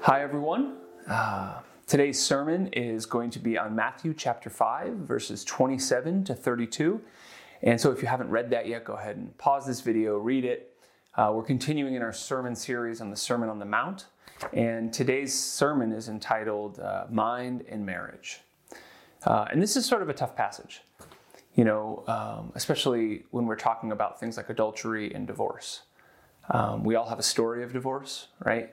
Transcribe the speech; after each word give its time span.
Hi, 0.00 0.22
everyone. 0.22 0.76
Uh, 1.08 1.60
today's 1.88 2.22
sermon 2.22 2.68
is 2.68 3.04
going 3.06 3.30
to 3.30 3.40
be 3.40 3.58
on 3.58 3.74
Matthew 3.74 4.14
chapter 4.14 4.48
5, 4.48 4.92
verses 4.92 5.44
27 5.44 6.22
to 6.24 6.34
32. 6.36 7.00
And 7.62 7.80
so, 7.80 7.90
if 7.90 8.00
you 8.00 8.06
haven't 8.06 8.30
read 8.30 8.50
that 8.50 8.68
yet, 8.68 8.84
go 8.84 8.92
ahead 8.92 9.16
and 9.16 9.36
pause 9.38 9.66
this 9.66 9.80
video, 9.80 10.18
read 10.18 10.44
it. 10.44 10.76
Uh, 11.16 11.32
we're 11.34 11.42
continuing 11.42 11.96
in 11.96 12.02
our 12.02 12.12
sermon 12.12 12.54
series 12.54 13.00
on 13.00 13.10
the 13.10 13.16
Sermon 13.16 13.48
on 13.48 13.58
the 13.58 13.64
Mount. 13.64 14.06
And 14.52 14.92
today's 14.92 15.34
sermon 15.34 15.90
is 15.90 16.08
entitled 16.08 16.78
uh, 16.78 17.06
Mind 17.10 17.64
and 17.68 17.84
Marriage. 17.84 18.42
Uh, 19.24 19.46
and 19.50 19.60
this 19.60 19.76
is 19.76 19.84
sort 19.84 20.02
of 20.02 20.08
a 20.08 20.14
tough 20.14 20.36
passage, 20.36 20.82
you 21.56 21.64
know, 21.64 22.04
um, 22.06 22.52
especially 22.54 23.24
when 23.30 23.46
we're 23.46 23.56
talking 23.56 23.90
about 23.90 24.20
things 24.20 24.36
like 24.36 24.50
adultery 24.50 25.12
and 25.12 25.26
divorce. 25.26 25.82
Um, 26.50 26.84
we 26.84 26.94
all 26.94 27.08
have 27.08 27.18
a 27.18 27.24
story 27.24 27.64
of 27.64 27.72
divorce, 27.72 28.28
right? 28.44 28.72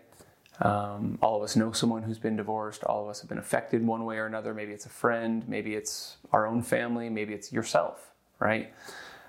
Um, 0.59 1.17
all 1.21 1.37
of 1.37 1.43
us 1.43 1.55
know 1.55 1.71
someone 1.71 2.03
who's 2.03 2.19
been 2.19 2.35
divorced. 2.35 2.83
All 2.83 3.03
of 3.03 3.09
us 3.09 3.21
have 3.21 3.29
been 3.29 3.39
affected 3.39 3.87
one 3.87 4.05
way 4.05 4.17
or 4.17 4.25
another. 4.25 4.53
Maybe 4.53 4.73
it's 4.73 4.85
a 4.85 4.89
friend, 4.89 5.47
maybe 5.47 5.73
it's 5.73 6.17
our 6.31 6.45
own 6.45 6.61
family, 6.61 7.09
maybe 7.09 7.33
it's 7.33 7.51
yourself, 7.51 8.11
right? 8.39 8.71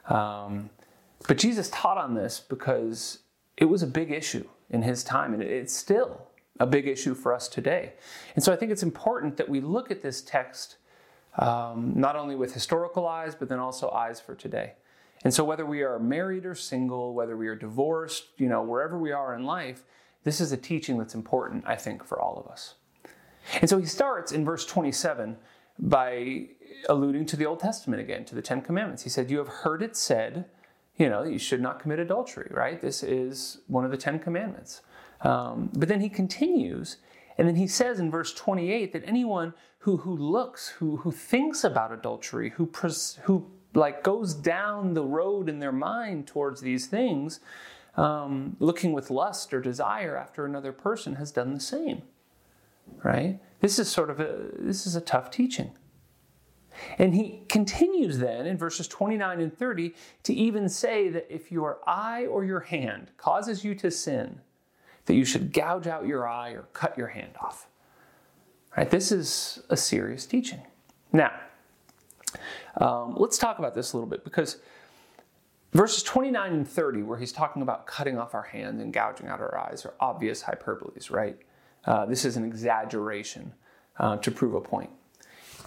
Um, 0.09 0.69
but 1.27 1.39
Jesus 1.39 1.71
taught 1.71 1.97
on 1.97 2.15
this 2.15 2.41
because 2.41 3.21
it 3.57 3.67
was 3.67 3.83
a 3.83 3.87
big 3.87 4.11
issue 4.11 4.47
in 4.69 4.83
his 4.83 5.05
time, 5.05 5.33
and 5.33 5.43
it's 5.43 5.73
still 5.73 6.27
a 6.61 6.67
big 6.67 6.87
issue 6.87 7.15
for 7.15 7.33
us 7.33 7.49
today. 7.49 7.93
And 8.35 8.45
so 8.45 8.53
I 8.53 8.57
think 8.57 8.73
it's 8.73 8.83
important 8.83 9.37
that 9.37 9.49
we 9.49 9.61
look 9.61 9.91
at 9.91 10.03
this 10.03 10.21
text 10.21 10.77
um, 11.39 11.93
not 11.97 12.17
only 12.17 12.35
with 12.37 12.55
historical 12.55 13.07
eyes, 13.07 13.35
but 13.35 13.49
then 13.49 13.59
also 13.59 13.91
eyes 13.91 14.21
for 14.21 14.35
today. 14.35 14.75
And 15.25 15.33
so 15.33 15.43
whether 15.43 15.65
we 15.65 15.83
are 15.83 15.99
married 15.99 16.45
or 16.45 16.55
single, 16.55 17.15
whether 17.15 17.37
we 17.37 17.49
are 17.49 17.57
divorced, 17.57 18.25
you 18.37 18.49
know, 18.49 18.63
wherever 18.63 18.99
we 18.99 19.11
are 19.13 19.35
in 19.35 19.45
life, 19.45 19.85
this 20.23 20.41
is 20.41 20.53
a 20.53 20.57
teaching 20.57 20.99
that's 20.99 21.15
important, 21.15 21.65
I 21.67 21.77
think, 21.77 22.05
for 22.05 22.21
all 22.21 22.39
of 22.39 22.51
us. 22.51 22.75
And 23.61 23.69
so 23.69 23.79
he 23.79 23.87
starts 23.87 24.33
in 24.33 24.45
verse 24.45 24.65
27 24.67 25.37
by 25.79 26.49
alluding 26.89 27.27
to 27.27 27.37
the 27.37 27.47
Old 27.47 27.61
Testament 27.61 28.01
again, 28.01 28.25
to 28.27 28.35
the 28.35 28.43
Ten 28.43 28.61
Commandments. 28.61 29.03
He 29.03 29.11
said, 29.11 29.31
You 29.31 29.39
have 29.39 29.49
heard 29.49 29.83
it 29.83 29.97
said, 29.97 30.47
you 30.97 31.09
know, 31.09 31.25
you 31.25 31.39
should 31.39 31.61
not 31.61 31.81
commit 31.81 31.99
adultery, 31.99 32.49
right? 32.51 32.81
This 32.81 33.03
is 33.03 33.59
one 33.67 33.85
of 33.85 33.91
the 33.91 33.97
Ten 33.97 34.19
Commandments. 34.19 34.83
Um, 35.23 35.71
but 35.75 35.89
then 35.89 36.01
he 36.01 36.09
continues, 36.09 36.99
and 37.37 37.49
then 37.49 37.57
he 37.57 37.67
says 37.67 37.99
in 37.99 38.11
verse 38.11 38.33
28 38.33 38.93
that 38.93 39.05
anyone 39.07 39.55
who, 39.79 39.99
who 39.99 40.17
looks, 40.17 40.69
who, 40.69 40.99
who 40.99 41.11
thinks 41.11 41.65
about 41.65 41.93
adultery, 41.93 42.51
who, 42.51 42.67
pres, 42.67 43.19
who 43.25 43.51
like 43.75 44.03
goes 44.03 44.35
down 44.35 44.95
the 44.95 45.05
road 45.05 45.49
in 45.49 45.59
their 45.59 45.73
mind 45.73 46.27
towards 46.27 46.61
these 46.61 46.87
things, 46.87 47.41
um, 47.97 48.57
looking 48.61 48.93
with 48.93 49.11
lust 49.11 49.53
or 49.53 49.61
desire 49.61 50.17
after 50.17 50.45
another 50.45 50.73
person 50.73 51.17
has 51.17 51.33
done 51.33 51.55
the 51.55 51.61
same. 51.61 52.03
Right? 53.03 53.41
This 53.61 53.79
is 53.79 53.89
sort 53.89 54.11
of 54.11 54.21
a 54.21 54.51
this 54.59 54.87
is 54.87 54.95
a 54.95 55.01
tough 55.01 55.31
teaching. 55.31 55.73
And 56.99 57.15
he 57.15 57.43
continues 57.49 58.19
then 58.19 58.47
in 58.47 58.59
verses 58.59 58.89
29 58.89 59.41
and 59.41 59.57
30 59.57 59.95
to 60.25 60.35
even 60.35 60.69
say 60.69 61.09
that 61.09 61.33
if 61.33 61.53
your 61.53 61.79
eye 61.87 62.27
or 62.27 62.45
your 62.45 62.61
hand 62.61 63.13
causes 63.17 63.65
you 63.65 63.75
to 63.77 63.91
sin, 63.91 64.41
that 65.07 65.15
you 65.15 65.25
should 65.25 65.53
gouge 65.53 65.87
out 65.87 66.07
your 66.07 66.29
eye 66.29 66.51
or 66.51 66.63
cut 66.73 66.97
your 66.97 67.09
hand 67.09 67.33
off. 67.41 67.67
Right? 68.77 68.91
This 68.91 69.13
is 69.13 69.63
a 69.71 69.77
serious 69.77 70.27
teaching. 70.27 70.63
Now, 71.13 71.33
um, 72.77 73.15
let's 73.17 73.39
talk 73.39 73.59
about 73.59 73.75
this 73.75 73.93
a 73.93 73.97
little 73.97 74.09
bit 74.09 74.25
because 74.25 74.59
Verses 75.75 76.05
29 76.05 76.53
and 76.53 76.69
30, 76.69 77.03
where 77.03 77.19
he's 77.19 77.33
talking 77.33 77.61
about 77.61 77.85
cutting 77.85 78.17
off 78.17 78.33
our 78.33 78.45
hands 78.45 78.81
and 78.81 78.93
gouging 78.93 79.27
out 79.27 79.41
our 79.41 79.59
eyes, 79.59 79.85
are 79.85 79.95
obvious 79.99 80.45
hyperboles, 80.45 81.11
right? 81.11 81.37
Uh, 81.85 82.07
this 82.07 82.25
is 82.25 82.37
an 82.37 82.45
exaggeration 82.45 83.53
uh, 83.99 84.17
to 84.19 84.31
prove 84.31 84.55
a 84.55 84.61
point. 84.61 84.91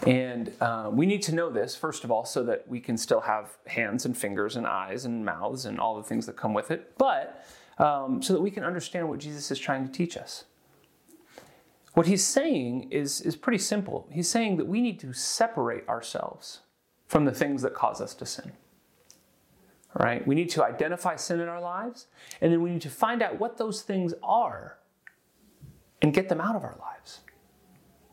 And 0.06 0.54
uh, 0.62 0.90
we 0.94 1.06
need 1.06 1.22
to 1.24 1.36
know 1.36 1.50
this, 1.50 1.76
first 1.76 2.06
of 2.06 2.12
all, 2.12 2.24
so 2.24 2.42
that 2.44 2.66
we 2.70 2.80
can 2.80 2.98
still 2.98 3.20
have 3.20 3.58
hands 3.66 4.06
and 4.06 4.18
fingers 4.18 4.56
and 4.56 4.66
eyes 4.66 5.04
and 5.04 5.26
mouths 5.26 5.66
and 5.66 5.78
all 5.78 5.98
the 5.98 6.04
things 6.04 6.26
that 6.28 6.38
come 6.38 6.54
with 6.54 6.72
it, 6.72 6.98
but 6.98 7.46
um, 7.80 8.22
so 8.22 8.34
that 8.34 8.42
we 8.42 8.52
can 8.52 8.64
understand 8.64 9.10
what 9.10 9.20
Jesus 9.20 9.52
is 9.52 9.60
trying 9.60 9.86
to 9.86 9.92
teach 9.92 10.18
us. 10.18 10.46
What 11.94 12.08
he's 12.08 12.24
saying 12.24 12.90
is, 12.92 13.22
is 13.22 13.36
pretty 13.36 13.58
simple. 13.58 14.08
He's 14.12 14.30
saying 14.30 14.58
that 14.58 14.68
we 14.68 14.82
need 14.82 15.00
to 15.00 15.14
separate 15.14 15.88
ourselves 15.88 16.62
from 17.08 17.26
the 17.26 17.32
things 17.32 17.62
that 17.64 17.74
cause 17.74 18.02
us 18.02 18.14
to 18.16 18.26
sin 18.26 18.52
right? 19.98 20.26
We 20.28 20.36
need 20.36 20.50
to 20.52 20.64
identify 20.64 21.16
sin 21.16 21.40
in 21.40 21.48
our 21.48 21.62
lives, 21.62 22.08
and 22.42 22.52
then 22.52 22.62
we 22.62 22.70
need 22.70 22.82
to 22.82 22.90
find 22.90 23.22
out 23.22 23.40
what 23.40 23.58
those 23.58 23.82
things 23.82 24.14
are 24.22 24.78
and 26.02 26.14
get 26.14 26.30
them 26.30 26.40
out 26.40 26.56
of 26.56 26.64
our 26.64 26.78
lives. 26.80 27.22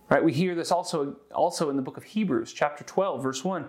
Right? 0.09 0.25
We 0.25 0.33
hear 0.33 0.55
this 0.55 0.71
also, 0.71 1.17
also 1.35 1.71
in 1.71 1.77
the 1.77 1.83
book 1.83 1.97
of 1.97 2.05
Hebrews, 2.05 2.53
chapter 2.53 2.85
12, 2.85 3.23
verse 3.23 3.45
1, 3.45 3.69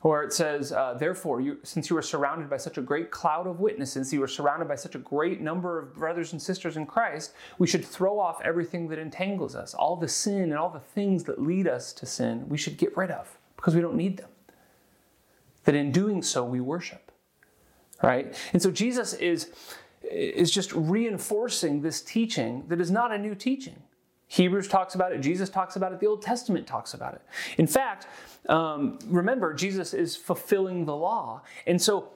where 0.00 0.22
it 0.22 0.32
says, 0.32 0.72
uh, 0.72 0.94
Therefore, 0.94 1.40
you, 1.40 1.58
since 1.62 1.90
you 1.90 1.96
are 1.96 2.02
surrounded 2.02 2.48
by 2.48 2.56
such 2.56 2.78
a 2.78 2.82
great 2.82 3.10
cloud 3.10 3.46
of 3.46 3.60
witnesses, 3.60 4.12
you 4.12 4.22
are 4.22 4.28
surrounded 4.28 4.68
by 4.68 4.76
such 4.76 4.94
a 4.94 4.98
great 4.98 5.40
number 5.40 5.78
of 5.78 5.94
brothers 5.94 6.32
and 6.32 6.40
sisters 6.40 6.76
in 6.76 6.86
Christ, 6.86 7.32
we 7.58 7.66
should 7.66 7.84
throw 7.84 8.18
off 8.18 8.40
everything 8.42 8.88
that 8.88 8.98
entangles 8.98 9.54
us, 9.54 9.74
all 9.74 9.96
the 9.96 10.08
sin 10.08 10.44
and 10.44 10.54
all 10.54 10.70
the 10.70 10.80
things 10.80 11.24
that 11.24 11.42
lead 11.42 11.66
us 11.66 11.92
to 11.94 12.06
sin, 12.06 12.48
we 12.48 12.58
should 12.58 12.76
get 12.76 12.96
rid 12.96 13.10
of 13.10 13.38
because 13.56 13.74
we 13.74 13.80
don't 13.80 13.96
need 13.96 14.16
them. 14.16 14.28
That 15.64 15.74
in 15.74 15.92
doing 15.92 16.22
so, 16.22 16.44
we 16.44 16.60
worship 16.60 17.08
right? 18.02 18.34
And 18.52 18.62
so 18.62 18.70
Jesus 18.70 19.14
is, 19.14 19.50
is 20.02 20.50
just 20.50 20.72
reinforcing 20.72 21.82
this 21.82 22.02
teaching 22.02 22.64
that 22.68 22.80
is 22.80 22.90
not 22.90 23.12
a 23.12 23.18
new 23.18 23.34
teaching. 23.34 23.82
Hebrews 24.28 24.68
talks 24.68 24.94
about 24.94 25.12
it, 25.12 25.20
Jesus 25.20 25.48
talks 25.48 25.76
about 25.76 25.92
it, 25.92 26.00
the 26.00 26.06
Old 26.06 26.22
Testament 26.22 26.66
talks 26.66 26.94
about 26.94 27.14
it. 27.14 27.22
In 27.56 27.66
fact, 27.66 28.06
um, 28.48 28.98
remember, 29.06 29.54
Jesus 29.54 29.94
is 29.94 30.16
fulfilling 30.16 30.84
the 30.84 30.94
law. 30.94 31.42
And 31.66 31.80
so 31.80 32.10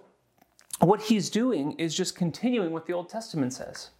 what 0.80 1.00
he's 1.00 1.30
doing 1.30 1.72
is 1.72 1.94
just 1.94 2.14
continuing 2.14 2.72
what 2.72 2.86
the 2.86 2.92
Old 2.92 3.08
Testament 3.08 3.54
says. 3.54 3.90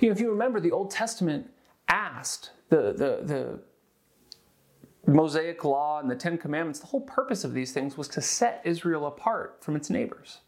You 0.00 0.08
know, 0.08 0.12
if 0.12 0.20
you 0.20 0.30
remember, 0.30 0.60
the 0.60 0.70
Old 0.70 0.90
Testament 0.90 1.50
asked 1.88 2.50
the, 2.68 2.92
the, 2.92 3.58
the 5.06 5.10
Mosaic 5.10 5.64
law 5.64 6.00
and 6.00 6.10
the 6.10 6.14
Ten 6.14 6.38
Commandments, 6.38 6.78
the 6.78 6.86
whole 6.86 7.00
purpose 7.00 7.42
of 7.42 7.54
these 7.54 7.72
things 7.72 7.96
was 7.96 8.08
to 8.08 8.20
set 8.20 8.60
Israel 8.64 9.06
apart 9.06 9.58
from 9.60 9.74
its 9.74 9.90
neighbors 9.90 10.38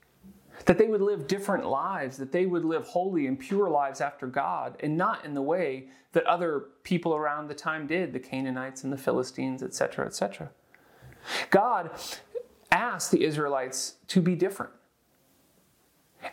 that 0.66 0.78
they 0.78 0.87
would 0.87 1.00
live 1.00 1.26
different 1.26 1.66
lives, 1.66 2.16
that 2.16 2.32
they 2.32 2.47
would 2.47 2.65
live 2.65 2.84
holy 2.84 3.26
and 3.26 3.38
pure 3.38 3.69
lives 3.69 4.00
after 4.00 4.26
God, 4.26 4.76
and 4.81 4.97
not 4.97 5.25
in 5.25 5.34
the 5.34 5.42
way 5.42 5.88
that 6.12 6.25
other 6.25 6.66
people 6.84 7.15
around 7.15 7.48
the 7.48 7.54
time 7.54 7.87
did, 7.87 8.12
the 8.12 8.20
Canaanites 8.20 8.84
and 8.84 8.92
the 8.92 8.97
Philistines, 8.97 9.62
etc., 9.62 10.06
etc. 10.06 10.50
God 11.50 11.91
asked 12.70 13.10
the 13.10 13.25
Israelites 13.25 13.97
to 14.09 14.20
be 14.20 14.34
different. 14.34 14.72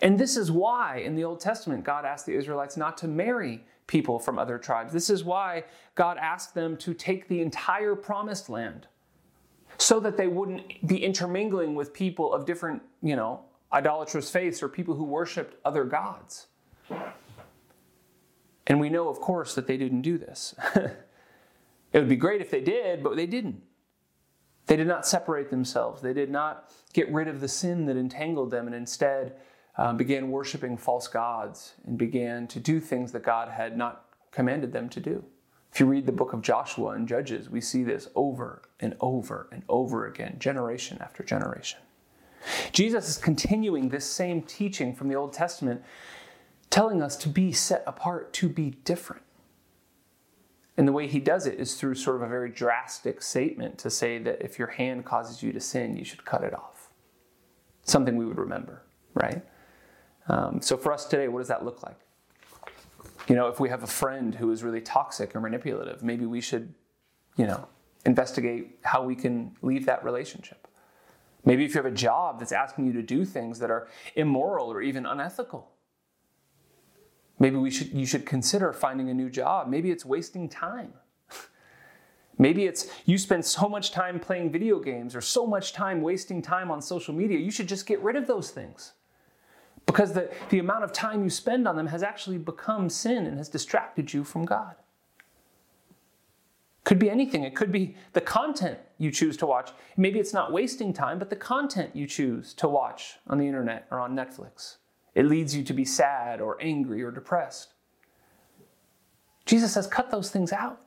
And 0.01 0.17
this 0.17 0.37
is 0.37 0.51
why 0.51 0.97
in 0.97 1.15
the 1.15 1.23
Old 1.23 1.39
Testament 1.39 1.83
God 1.83 2.05
asked 2.05 2.25
the 2.25 2.35
Israelites 2.35 2.77
not 2.77 2.97
to 2.99 3.07
marry 3.07 3.63
people 3.87 4.19
from 4.19 4.39
other 4.39 4.57
tribes. 4.57 4.93
This 4.93 5.09
is 5.09 5.23
why 5.23 5.65
God 5.95 6.17
asked 6.17 6.53
them 6.53 6.77
to 6.77 6.93
take 6.93 7.27
the 7.27 7.41
entire 7.41 7.95
promised 7.95 8.49
land 8.49 8.87
so 9.77 9.99
that 9.99 10.15
they 10.15 10.27
wouldn't 10.27 10.87
be 10.87 11.03
intermingling 11.03 11.75
with 11.75 11.93
people 11.93 12.33
of 12.33 12.45
different, 12.45 12.81
you 13.01 13.15
know, 13.15 13.41
idolatrous 13.73 14.29
faiths 14.29 14.61
or 14.61 14.69
people 14.69 14.95
who 14.95 15.03
worshiped 15.03 15.55
other 15.65 15.83
gods. 15.83 16.47
And 18.67 18.79
we 18.79 18.89
know, 18.89 19.09
of 19.09 19.19
course, 19.19 19.55
that 19.55 19.67
they 19.67 19.77
didn't 19.77 20.01
do 20.01 20.17
this. 20.17 20.55
it 20.75 20.93
would 21.93 22.09
be 22.09 22.15
great 22.15 22.41
if 22.41 22.51
they 22.51 22.61
did, 22.61 23.03
but 23.03 23.15
they 23.15 23.25
didn't. 23.25 23.61
They 24.67 24.77
did 24.77 24.87
not 24.87 25.05
separate 25.05 25.49
themselves. 25.49 26.01
They 26.01 26.13
did 26.13 26.29
not 26.29 26.71
get 26.93 27.11
rid 27.11 27.27
of 27.27 27.41
the 27.41 27.47
sin 27.47 27.85
that 27.87 27.97
entangled 27.97 28.51
them 28.51 28.67
and 28.67 28.75
instead 28.75 29.35
uh, 29.77 29.93
began 29.93 30.31
worshiping 30.31 30.77
false 30.77 31.07
gods 31.07 31.73
and 31.85 31.97
began 31.97 32.47
to 32.47 32.59
do 32.59 32.79
things 32.79 33.11
that 33.11 33.23
God 33.23 33.49
had 33.49 33.77
not 33.77 34.05
commanded 34.31 34.71
them 34.71 34.89
to 34.89 34.99
do. 34.99 35.25
If 35.73 35.79
you 35.79 35.85
read 35.85 36.05
the 36.05 36.11
book 36.11 36.33
of 36.33 36.41
Joshua 36.41 36.91
and 36.91 37.07
Judges, 37.07 37.49
we 37.49 37.61
see 37.61 37.83
this 37.83 38.09
over 38.13 38.61
and 38.79 38.95
over 38.99 39.47
and 39.51 39.63
over 39.69 40.05
again, 40.05 40.37
generation 40.37 40.97
after 40.99 41.23
generation. 41.23 41.79
Jesus 42.71 43.09
is 43.09 43.17
continuing 43.17 43.89
this 43.89 44.05
same 44.05 44.41
teaching 44.41 44.95
from 44.95 45.07
the 45.07 45.15
Old 45.15 45.33
Testament, 45.33 45.83
telling 46.69 47.01
us 47.01 47.15
to 47.17 47.29
be 47.29 47.51
set 47.51 47.83
apart, 47.85 48.33
to 48.33 48.49
be 48.49 48.71
different. 48.83 49.23
And 50.77 50.87
the 50.87 50.93
way 50.93 51.07
he 51.07 51.19
does 51.19 51.45
it 51.45 51.59
is 51.59 51.75
through 51.75 51.95
sort 51.95 52.15
of 52.15 52.21
a 52.23 52.27
very 52.27 52.49
drastic 52.49 53.21
statement 53.21 53.77
to 53.79 53.89
say 53.89 54.17
that 54.19 54.41
if 54.41 54.57
your 54.57 54.69
hand 54.69 55.05
causes 55.05 55.43
you 55.43 55.51
to 55.51 55.59
sin, 55.59 55.97
you 55.97 56.05
should 56.05 56.25
cut 56.25 56.43
it 56.43 56.53
off. 56.53 56.89
Something 57.83 58.15
we 58.15 58.25
would 58.25 58.37
remember, 58.37 58.83
right? 59.13 59.43
Um, 60.27 60.61
so 60.61 60.77
for 60.77 60.93
us 60.93 61.05
today, 61.05 61.27
what 61.27 61.39
does 61.39 61.49
that 61.49 61.65
look 61.65 61.83
like? 61.83 61.99
You 63.27 63.35
know, 63.35 63.47
if 63.47 63.59
we 63.59 63.69
have 63.69 63.83
a 63.83 63.87
friend 63.87 64.33
who 64.33 64.51
is 64.51 64.63
really 64.63 64.81
toxic 64.81 65.35
or 65.35 65.41
manipulative, 65.41 66.03
maybe 66.03 66.25
we 66.25 66.41
should, 66.41 66.73
you 67.37 67.45
know, 67.45 67.67
investigate 68.05 68.79
how 68.83 69.03
we 69.03 69.15
can 69.15 69.55
leave 69.61 69.85
that 69.85 70.03
relationship. 70.03 70.67
Maybe 71.43 71.65
if 71.65 71.73
you 71.73 71.81
have 71.81 71.91
a 71.91 71.95
job 71.95 72.39
that's 72.39 72.51
asking 72.51 72.85
you 72.85 72.93
to 72.93 73.01
do 73.01 73.25
things 73.25 73.59
that 73.59 73.71
are 73.71 73.87
immoral 74.15 74.71
or 74.71 74.81
even 74.81 75.05
unethical. 75.05 75.71
Maybe 77.39 77.55
we 77.55 77.71
should, 77.71 77.91
you 77.91 78.05
should 78.05 78.25
consider 78.25 78.71
finding 78.71 79.09
a 79.09 79.13
new 79.13 79.29
job. 79.29 79.67
Maybe 79.67 79.89
it's 79.89 80.05
wasting 80.05 80.47
time. 80.47 80.93
Maybe 82.37 82.65
it's 82.65 82.87
you 83.05 83.17
spend 83.17 83.43
so 83.43 83.67
much 83.67 83.91
time 83.91 84.19
playing 84.19 84.51
video 84.51 84.79
games 84.79 85.15
or 85.15 85.21
so 85.21 85.47
much 85.47 85.73
time 85.73 86.01
wasting 86.01 86.43
time 86.43 86.69
on 86.69 86.81
social 86.81 87.15
media. 87.15 87.39
You 87.39 87.49
should 87.49 87.67
just 87.67 87.87
get 87.87 87.99
rid 88.01 88.15
of 88.15 88.27
those 88.27 88.51
things. 88.51 88.93
Because 89.87 90.13
the, 90.13 90.31
the 90.49 90.59
amount 90.59 90.83
of 90.83 90.93
time 90.93 91.23
you 91.23 91.31
spend 91.31 91.67
on 91.67 91.75
them 91.75 91.87
has 91.87 92.03
actually 92.03 92.37
become 92.37 92.89
sin 92.89 93.25
and 93.25 93.39
has 93.39 93.49
distracted 93.49 94.13
you 94.13 94.23
from 94.23 94.45
God. 94.45 94.75
Could 96.83 96.99
be 96.99 97.09
anything. 97.09 97.43
It 97.43 97.55
could 97.55 97.71
be 97.71 97.95
the 98.13 98.21
content 98.21 98.77
you 99.01 99.09
choose 99.09 99.35
to 99.37 99.47
watch. 99.47 99.71
Maybe 99.97 100.19
it's 100.19 100.33
not 100.33 100.51
wasting 100.51 100.93
time, 100.93 101.17
but 101.17 101.31
the 101.31 101.35
content 101.35 101.95
you 101.95 102.05
choose 102.05 102.53
to 102.53 102.67
watch 102.67 103.17
on 103.27 103.39
the 103.39 103.47
internet 103.47 103.87
or 103.89 103.99
on 103.99 104.15
Netflix. 104.15 104.77
It 105.15 105.25
leads 105.25 105.55
you 105.55 105.63
to 105.63 105.73
be 105.73 105.85
sad 105.85 106.39
or 106.39 106.61
angry 106.61 107.01
or 107.01 107.09
depressed. 107.09 107.73
Jesus 109.47 109.73
says, 109.73 109.87
cut 109.87 110.11
those 110.11 110.29
things 110.29 110.53
out. 110.53 110.81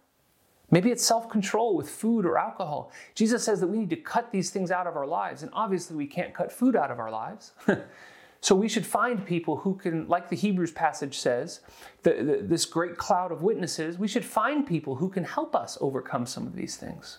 Maybe 0.71 0.93
it's 0.93 1.05
self 1.05 1.29
control 1.29 1.77
with 1.77 1.91
food 1.91 2.25
or 2.25 2.39
alcohol. 2.39 2.93
Jesus 3.17 3.43
says 3.43 3.59
that 3.61 3.67
we 3.67 3.79
need 3.79 3.91
to 3.91 3.97
cut 3.97 4.31
these 4.31 4.51
things 4.51 4.71
out 4.71 4.87
of 4.87 4.97
our 4.97 5.07
lives, 5.07 5.43
and 5.43 5.51
obviously 5.53 5.97
we 5.97 6.07
can't 6.07 6.33
cut 6.33 6.53
food 6.53 6.77
out 6.77 6.93
of 6.93 7.01
our 7.01 7.11
lives. 7.11 7.53
so 8.41 8.55
we 8.55 8.69
should 8.69 8.87
find 8.87 9.27
people 9.27 9.57
who 9.57 9.75
can, 9.75 10.07
like 10.07 10.29
the 10.29 10.37
Hebrews 10.37 10.73
passage 10.73 11.19
says, 11.19 11.61
the, 12.05 12.13
the, 12.13 12.39
this 12.43 12.65
great 12.65 12.97
cloud 12.97 13.33
of 13.33 13.43
witnesses, 13.43 13.99
we 13.99 14.09
should 14.09 14.25
find 14.25 14.65
people 14.67 14.95
who 14.95 15.09
can 15.09 15.25
help 15.25 15.57
us 15.57 15.77
overcome 15.81 16.27
some 16.27 16.47
of 16.47 16.55
these 16.55 16.77
things, 16.77 17.19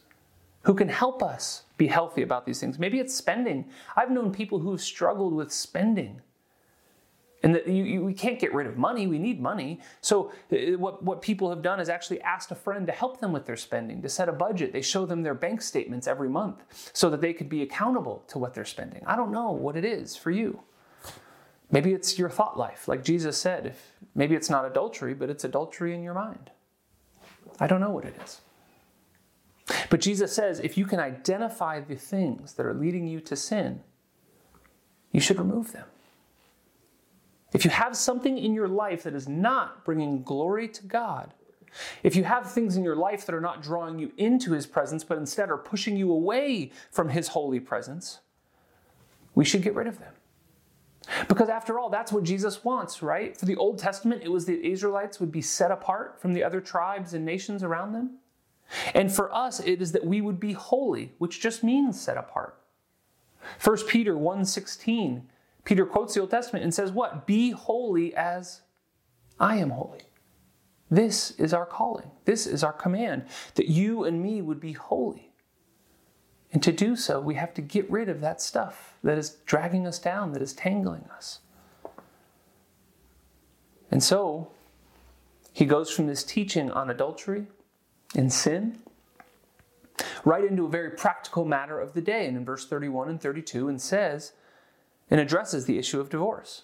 who 0.66 0.74
can 0.74 0.90
help 0.90 1.24
us 1.24 1.64
be 1.78 1.88
healthy 1.88 2.22
about 2.22 2.46
these 2.46 2.60
things. 2.60 2.78
Maybe 2.80 3.00
it's 3.00 3.16
spending. 3.16 3.70
I've 3.96 4.12
known 4.12 4.32
people 4.32 4.60
who've 4.60 4.82
struggled 4.82 5.34
with 5.34 5.52
spending 5.52 6.22
and 7.44 7.54
that 7.54 7.68
you, 7.68 7.84
you, 7.84 8.04
we 8.04 8.14
can't 8.14 8.40
get 8.40 8.52
rid 8.56 8.66
of 8.66 8.76
money, 8.76 9.06
we 9.06 9.20
need 9.20 9.40
money. 9.40 9.80
So, 10.02 10.32
uh, 10.52 10.78
what, 10.80 11.04
what 11.04 11.22
people 11.22 11.48
have 11.52 11.62
done 11.62 11.80
is 11.80 11.90
actually 11.90 12.20
asked 12.22 12.50
a 12.50 12.56
friend 12.56 12.88
to 12.88 12.92
help 12.92 13.20
them 13.20 13.32
with 13.32 13.46
their 13.46 13.56
spending, 13.56 14.02
to 14.02 14.10
set 14.10 14.28
a 14.28 14.34
budget. 14.34 14.74
They 14.74 14.82
show 14.82 15.06
them 15.06 15.22
their 15.22 15.36
bank 15.36 15.62
statements 15.62 16.08
every 16.08 16.28
month 16.28 16.64
so 16.94 17.08
that 17.12 17.22
they 17.22 17.34
could 17.34 17.48
be 17.48 17.62
accountable 17.62 18.24
to 18.30 18.40
what 18.40 18.56
they're 18.56 18.66
spending. 18.66 19.04
I 19.06 19.16
don't 19.16 19.32
know 19.32 19.52
what 19.52 19.78
it 19.78 19.86
is 19.86 20.16
for 20.16 20.32
you. 20.32 20.62
Maybe 21.70 21.94
it's 21.94 22.18
your 22.18 22.30
thought 22.30 22.58
life, 22.58 22.88
like 22.88 23.04
Jesus 23.04 23.38
said. 23.38 23.68
If, 23.68 23.92
maybe 24.16 24.34
it's 24.34 24.50
not 24.50 24.66
adultery, 24.66 25.14
but 25.14 25.30
it's 25.30 25.44
adultery 25.44 25.94
in 25.94 26.02
your 26.02 26.16
mind. 26.16 26.50
I 27.60 27.68
don't 27.68 27.82
know 27.82 27.92
what 27.92 28.06
it 28.06 28.16
is. 28.24 28.42
But 29.90 30.02
Jesus 30.02 30.34
says 30.34 30.60
if 30.60 30.78
you 30.78 30.86
can 30.86 31.00
identify 31.00 31.80
the 31.80 31.96
things 31.96 32.54
that 32.54 32.66
are 32.66 32.74
leading 32.74 33.08
you 33.08 33.20
to 33.22 33.36
sin, 33.36 33.82
you 35.12 35.20
should 35.20 35.40
remove 35.40 35.72
them. 35.72 35.86
If 37.54 37.64
you 37.64 37.72
have 37.72 37.96
something 37.96 38.38
in 38.38 38.54
your 38.54 38.68
life 38.68 39.04
that 39.04 39.16
is 39.16 39.30
not 39.30 39.86
bringing 39.86 40.24
glory 40.24 40.68
to 40.68 40.84
God, 40.84 41.34
if 42.04 42.16
you 42.16 42.24
have 42.24 42.52
things 42.52 42.76
in 42.76 42.84
your 42.84 42.96
life 42.96 43.26
that 43.26 43.36
are 43.36 43.42
not 43.42 43.62
drawing 43.62 43.98
you 44.00 44.12
into 44.18 44.52
His 44.52 44.66
presence, 44.66 45.04
but 45.04 45.18
instead 45.18 45.50
are 45.50 45.58
pushing 45.58 45.98
you 45.98 46.12
away 46.12 46.72
from 46.92 47.10
His 47.10 47.30
holy 47.30 47.60
presence, 47.60 48.20
we 49.34 49.46
should 49.46 49.62
get 49.62 49.76
rid 49.76 49.88
of 49.88 50.00
them. 50.00 50.14
Because 51.28 51.50
after 51.50 51.78
all, 51.80 51.90
that's 51.90 52.12
what 52.12 52.24
Jesus 52.24 52.64
wants, 52.64 53.02
right? 53.02 53.38
For 53.38 53.46
the 53.46 53.56
Old 53.56 53.78
Testament, 53.78 54.24
it 54.24 54.32
was 54.32 54.46
the 54.46 54.66
Israelites 54.66 55.20
would 55.20 55.32
be 55.32 55.42
set 55.42 55.72
apart 55.72 56.20
from 56.20 56.34
the 56.34 56.44
other 56.44 56.60
tribes 56.60 57.14
and 57.14 57.24
nations 57.24 57.64
around 57.64 57.94
them. 57.94 58.18
And 58.94 59.12
for 59.12 59.34
us, 59.34 59.60
it 59.60 59.82
is 59.82 59.92
that 59.92 60.06
we 60.06 60.22
would 60.22 60.40
be 60.40 60.54
holy, 60.54 61.14
which 61.18 61.42
just 61.42 61.64
means 61.64 62.00
set 62.00 62.18
apart. 62.18 62.58
1 63.64 63.88
Peter 63.88 64.16
1:16 64.16 65.24
Peter 65.66 65.86
quotes 65.86 66.14
the 66.14 66.22
Old 66.22 66.30
Testament 66.30 66.64
and 66.64 66.74
says, 66.74 66.92
What? 66.92 67.26
Be 67.26 67.52
holy 67.52 68.16
as 68.16 68.62
I 69.40 69.58
am 69.58 69.72
holy. 69.72 70.02
This 70.90 71.32
is 71.32 71.54
our 71.54 71.66
calling. 71.66 72.12
This 72.24 72.46
is 72.46 72.64
our 72.64 72.72
command 72.72 73.26
that 73.56 73.68
you 73.68 74.04
and 74.04 74.22
me 74.22 74.42
would 74.42 74.60
be 74.60 74.74
holy. 74.74 75.32
And 76.54 76.62
to 76.64 76.72
do 76.72 76.96
so, 76.96 77.20
we 77.20 77.34
have 77.36 77.54
to 77.56 77.62
get 77.62 77.90
rid 77.90 78.08
of 78.08 78.22
that 78.22 78.42
stuff 78.42 78.96
that 79.04 79.18
is 79.18 79.38
dragging 79.46 79.86
us 79.86 80.00
down, 80.00 80.32
that 80.34 80.42
is 80.42 80.54
tangling 80.54 81.10
us. 81.14 81.40
And 83.92 84.04
so, 84.04 84.52
he 85.52 85.66
goes 85.66 85.90
from 85.90 86.06
this 86.08 86.24
teaching 86.24 86.72
on 86.72 86.90
adultery 86.90 87.48
and 88.16 88.32
sin 88.32 88.80
right 90.24 90.44
into 90.44 90.66
a 90.66 90.70
very 90.70 90.92
practical 90.92 91.46
matter 91.46 91.80
of 91.80 91.94
the 91.94 92.02
day. 92.02 92.26
And 92.26 92.36
in 92.36 92.46
verse 92.46 92.66
31 92.66 93.10
and 93.10 93.22
32, 93.22 93.70
and 93.70 93.82
says, 93.82 94.34
and 95.10 95.20
addresses 95.20 95.66
the 95.66 95.78
issue 95.78 96.00
of 96.00 96.10
divorce. 96.10 96.64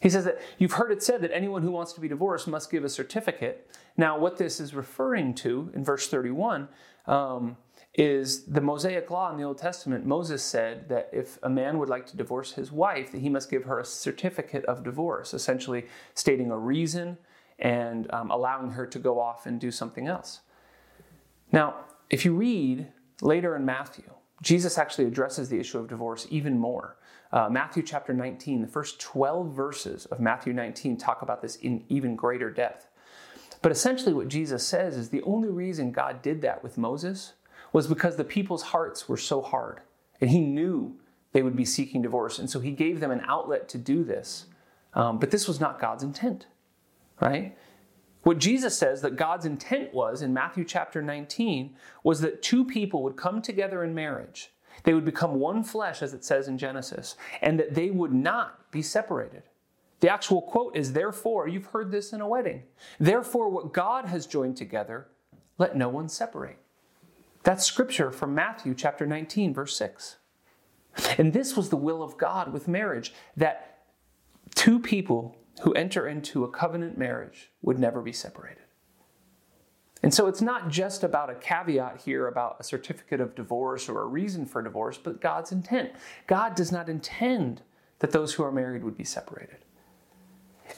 He 0.00 0.10
says 0.10 0.24
that 0.24 0.40
you've 0.58 0.72
heard 0.72 0.92
it 0.92 1.02
said 1.02 1.20
that 1.22 1.34
anyone 1.34 1.62
who 1.62 1.70
wants 1.70 1.92
to 1.94 2.00
be 2.00 2.08
divorced 2.08 2.46
must 2.48 2.70
give 2.70 2.84
a 2.84 2.88
certificate. 2.88 3.68
Now, 3.96 4.18
what 4.18 4.36
this 4.38 4.60
is 4.60 4.74
referring 4.74 5.34
to 5.36 5.70
in 5.74 5.84
verse 5.84 6.08
31 6.08 6.68
um, 7.06 7.56
is 7.94 8.44
the 8.44 8.60
Mosaic 8.60 9.10
law 9.10 9.30
in 9.30 9.36
the 9.36 9.44
Old 9.44 9.58
Testament. 9.58 10.04
Moses 10.04 10.42
said 10.42 10.88
that 10.88 11.10
if 11.12 11.38
a 11.42 11.48
man 11.48 11.78
would 11.78 11.88
like 11.88 12.06
to 12.06 12.16
divorce 12.16 12.52
his 12.52 12.72
wife, 12.72 13.12
that 13.12 13.20
he 13.20 13.28
must 13.28 13.50
give 13.50 13.64
her 13.64 13.78
a 13.78 13.84
certificate 13.84 14.64
of 14.64 14.82
divorce, 14.82 15.32
essentially 15.32 15.86
stating 16.14 16.50
a 16.50 16.58
reason 16.58 17.16
and 17.60 18.12
um, 18.12 18.30
allowing 18.30 18.72
her 18.72 18.86
to 18.86 18.98
go 18.98 19.20
off 19.20 19.46
and 19.46 19.60
do 19.60 19.70
something 19.70 20.08
else. 20.08 20.40
Now, 21.54 21.76
if 22.10 22.24
you 22.24 22.34
read 22.34 22.88
later 23.22 23.54
in 23.54 23.64
Matthew, 23.64 24.10
Jesus 24.42 24.76
actually 24.76 25.04
addresses 25.04 25.48
the 25.48 25.60
issue 25.60 25.78
of 25.78 25.86
divorce 25.86 26.26
even 26.28 26.58
more. 26.58 26.96
Uh, 27.30 27.48
Matthew 27.48 27.84
chapter 27.84 28.12
19, 28.12 28.60
the 28.60 28.66
first 28.66 29.00
12 29.00 29.54
verses 29.54 30.06
of 30.06 30.18
Matthew 30.18 30.52
19 30.52 30.96
talk 30.96 31.22
about 31.22 31.40
this 31.40 31.54
in 31.54 31.84
even 31.88 32.16
greater 32.16 32.50
depth. 32.50 32.88
But 33.62 33.70
essentially, 33.70 34.12
what 34.12 34.26
Jesus 34.26 34.66
says 34.66 34.96
is 34.96 35.10
the 35.10 35.22
only 35.22 35.48
reason 35.48 35.92
God 35.92 36.22
did 36.22 36.42
that 36.42 36.60
with 36.60 36.76
Moses 36.76 37.34
was 37.72 37.86
because 37.86 38.16
the 38.16 38.24
people's 38.24 38.62
hearts 38.62 39.08
were 39.08 39.16
so 39.16 39.40
hard. 39.40 39.80
And 40.20 40.30
he 40.30 40.40
knew 40.40 40.98
they 41.30 41.44
would 41.44 41.54
be 41.54 41.64
seeking 41.64 42.02
divorce. 42.02 42.40
And 42.40 42.50
so 42.50 42.58
he 42.58 42.72
gave 42.72 42.98
them 42.98 43.12
an 43.12 43.22
outlet 43.28 43.68
to 43.68 43.78
do 43.78 44.02
this. 44.02 44.46
Um, 44.94 45.20
but 45.20 45.30
this 45.30 45.46
was 45.46 45.60
not 45.60 45.80
God's 45.80 46.02
intent, 46.02 46.46
right? 47.20 47.56
What 48.24 48.38
Jesus 48.38 48.76
says 48.76 49.02
that 49.02 49.16
God's 49.16 49.44
intent 49.44 49.92
was 49.94 50.22
in 50.22 50.32
Matthew 50.32 50.64
chapter 50.64 51.02
19 51.02 51.76
was 52.02 52.20
that 52.20 52.42
two 52.42 52.64
people 52.64 53.02
would 53.02 53.16
come 53.16 53.40
together 53.40 53.84
in 53.84 53.94
marriage. 53.94 54.50
They 54.82 54.94
would 54.94 55.04
become 55.04 55.34
one 55.34 55.62
flesh, 55.62 56.02
as 56.02 56.14
it 56.14 56.24
says 56.24 56.48
in 56.48 56.58
Genesis, 56.58 57.16
and 57.42 57.60
that 57.60 57.74
they 57.74 57.90
would 57.90 58.12
not 58.12 58.70
be 58.70 58.82
separated. 58.82 59.42
The 60.00 60.10
actual 60.10 60.42
quote 60.42 60.74
is, 60.74 60.92
Therefore, 60.92 61.48
you've 61.48 61.66
heard 61.66 61.90
this 61.90 62.12
in 62.12 62.20
a 62.20 62.28
wedding. 62.28 62.64
Therefore, 62.98 63.50
what 63.50 63.72
God 63.72 64.06
has 64.06 64.26
joined 64.26 64.56
together, 64.56 65.06
let 65.58 65.76
no 65.76 65.88
one 65.88 66.08
separate. 66.08 66.58
That's 67.42 67.64
scripture 67.64 68.10
from 68.10 68.34
Matthew 68.34 68.74
chapter 68.74 69.06
19, 69.06 69.52
verse 69.52 69.76
6. 69.76 70.16
And 71.18 71.32
this 71.32 71.56
was 71.56 71.68
the 71.68 71.76
will 71.76 72.02
of 72.02 72.16
God 72.16 72.52
with 72.52 72.68
marriage 72.68 73.12
that 73.36 73.82
two 74.54 74.78
people 74.78 75.36
who 75.62 75.72
enter 75.72 76.06
into 76.06 76.44
a 76.44 76.48
covenant 76.48 76.98
marriage 76.98 77.50
would 77.62 77.78
never 77.78 78.00
be 78.00 78.12
separated. 78.12 78.64
And 80.02 80.12
so 80.12 80.26
it's 80.26 80.42
not 80.42 80.68
just 80.68 81.02
about 81.02 81.30
a 81.30 81.34
caveat 81.34 82.02
here 82.04 82.26
about 82.26 82.56
a 82.60 82.64
certificate 82.64 83.22
of 83.22 83.34
divorce 83.34 83.88
or 83.88 84.02
a 84.02 84.06
reason 84.06 84.44
for 84.44 84.60
divorce, 84.60 84.98
but 84.98 85.20
God's 85.20 85.50
intent. 85.50 85.92
God 86.26 86.54
does 86.54 86.70
not 86.70 86.90
intend 86.90 87.62
that 88.00 88.10
those 88.10 88.34
who 88.34 88.42
are 88.42 88.52
married 88.52 88.84
would 88.84 88.98
be 88.98 89.04
separated. 89.04 89.64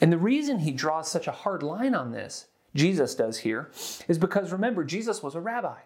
And 0.01 0.13
the 0.13 0.19
reason 0.19 0.61
he 0.61 0.71
draws 0.71 1.11
such 1.11 1.27
a 1.27 1.33
hard 1.33 1.65
line 1.65 1.95
on 1.95 2.13
this, 2.13 2.47
Jesus 2.75 3.17
does 3.17 3.39
here, 3.39 3.71
is 4.07 4.19
because 4.19 4.53
remember, 4.53 4.85
Jesus 4.85 5.23
was 5.23 5.35
a 5.35 5.41
rabbi. 5.41 5.79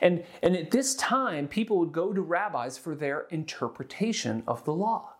And, 0.00 0.24
and 0.42 0.56
at 0.56 0.70
this 0.70 0.94
time, 0.96 1.46
people 1.46 1.78
would 1.78 1.92
go 1.92 2.12
to 2.12 2.20
rabbis 2.20 2.78
for 2.78 2.94
their 2.94 3.26
interpretation 3.30 4.42
of 4.48 4.64
the 4.64 4.74
law. 4.74 5.13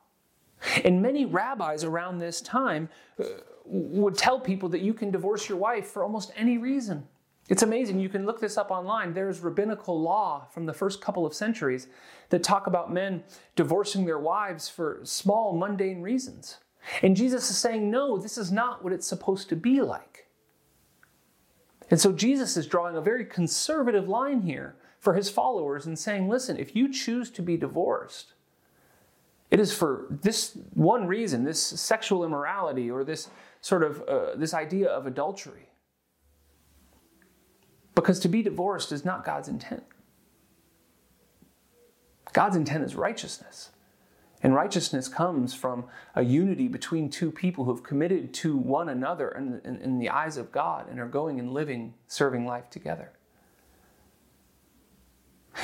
And 0.85 1.03
many 1.03 1.25
rabbis 1.25 1.85
around 1.85 2.19
this 2.19 2.41
time 2.41 2.89
uh, 3.21 3.25
would 3.65 4.17
tell 4.17 4.41
people 4.41 4.69
that 4.71 4.81
you 4.81 4.95
can 4.95 5.11
divorce 5.11 5.49
your 5.49 5.59
wife 5.59 5.87
for 5.87 6.03
almost 6.03 6.33
any 6.37 6.59
reason. 6.59 7.07
It's 7.49 7.63
amazing. 7.63 8.01
You 8.01 8.09
can 8.09 8.25
look 8.25 8.41
this 8.41 8.57
up 8.57 8.71
online. 8.71 9.13
There's 9.13 9.41
rabbinical 9.41 10.01
law 10.01 10.47
from 10.51 10.65
the 10.65 10.73
first 10.73 11.03
couple 11.03 11.27
of 11.27 11.35
centuries 11.35 11.89
that 12.31 12.43
talk 12.43 12.67
about 12.67 12.93
men 12.93 13.23
divorcing 13.55 14.07
their 14.07 14.19
wives 14.19 14.69
for 14.69 15.01
small, 15.03 15.55
mundane 15.55 16.01
reasons. 16.01 16.59
And 17.03 17.17
Jesus 17.17 17.51
is 17.51 17.59
saying, 17.59 17.91
no, 17.91 18.17
this 18.17 18.39
is 18.39 18.51
not 18.51 18.83
what 18.83 18.93
it's 18.93 19.07
supposed 19.07 19.49
to 19.51 19.57
be 19.57 19.83
like. 19.83 20.27
And 21.91 22.01
so 22.01 22.13
Jesus 22.13 22.57
is 22.57 22.67
drawing 22.67 22.97
a 22.97 23.03
very 23.03 23.27
conservative 23.27 24.09
line 24.09 24.43
here 24.43 24.77
for 24.99 25.13
his 25.13 25.29
followers 25.29 25.85
and 25.85 25.99
saying, 25.99 26.31
listen, 26.31 26.59
if 26.59 26.75
you 26.75 26.91
choose 26.91 27.31
to 27.33 27.43
be 27.43 27.59
divorced, 27.59 28.33
it 29.55 29.61
is 29.61 29.73
for 29.73 30.07
this 30.11 30.59
one 30.73 31.07
reason, 31.07 31.45
this 31.45 31.63
sexual 31.63 32.25
immorality 32.25 32.91
or 32.91 33.05
this 33.05 33.29
sort 33.61 33.85
of 33.85 34.03
uh, 34.09 34.35
this 34.35 34.53
idea 34.53 34.89
of 34.89 35.07
adultery. 35.07 35.69
Because 37.95 38.19
to 38.19 38.29
be 38.29 38.43
divorced 38.43 38.91
is 38.91 39.05
not 39.05 39.25
God's 39.25 39.47
intent. 39.47 39.85
God's 42.33 42.57
intent 42.57 42.83
is 42.83 42.97
righteousness. 42.97 43.71
And 44.43 44.57
righteousness 44.57 45.07
comes 45.07 45.55
from 45.55 45.85
a 46.17 46.25
unity 46.25 46.67
between 46.67 47.09
two 47.09 47.31
people 47.31 47.65
who 47.65 47.73
have 47.73 47.85
committed 47.85 48.35
to 48.35 48.57
one 48.57 48.89
another 48.89 49.29
in, 49.39 49.61
in, 49.65 49.81
in, 49.81 49.99
the 50.01 50.11
eyes 50.11 50.37
of 50.37 50.51
God 50.51 50.91
and 50.91 50.99
are 50.99 51.07
going 51.07 51.39
and 51.39 51.53
living, 51.55 51.95
serving 52.09 52.45
life 52.45 52.71
together. 52.71 53.13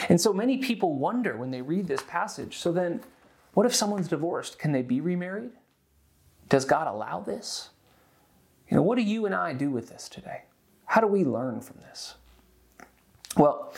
And 0.08 0.20
so 0.20 0.32
many 0.32 0.58
people 0.58 0.94
wonder 0.94 1.36
when 1.36 1.50
they 1.50 1.60
read 1.60 1.88
this 1.88 2.04
passage 2.04 2.56
so 2.56 2.70
then, 2.70 3.00
what 3.54 3.66
if 3.66 3.74
someone's 3.74 4.08
divorced? 4.08 4.58
Can 4.58 4.72
they 4.72 4.82
be 4.82 5.00
remarried? 5.00 5.50
Does 6.48 6.64
God 6.64 6.86
allow 6.86 7.20
this? 7.20 7.70
You 8.68 8.76
know, 8.76 8.82
what 8.82 8.96
do 8.96 9.02
you 9.02 9.26
and 9.26 9.34
I 9.34 9.52
do 9.52 9.70
with 9.70 9.88
this 9.88 10.08
today? 10.08 10.42
How 10.86 11.00
do 11.00 11.06
we 11.06 11.24
learn 11.24 11.60
from 11.60 11.78
this? 11.78 12.14
Well, 13.36 13.74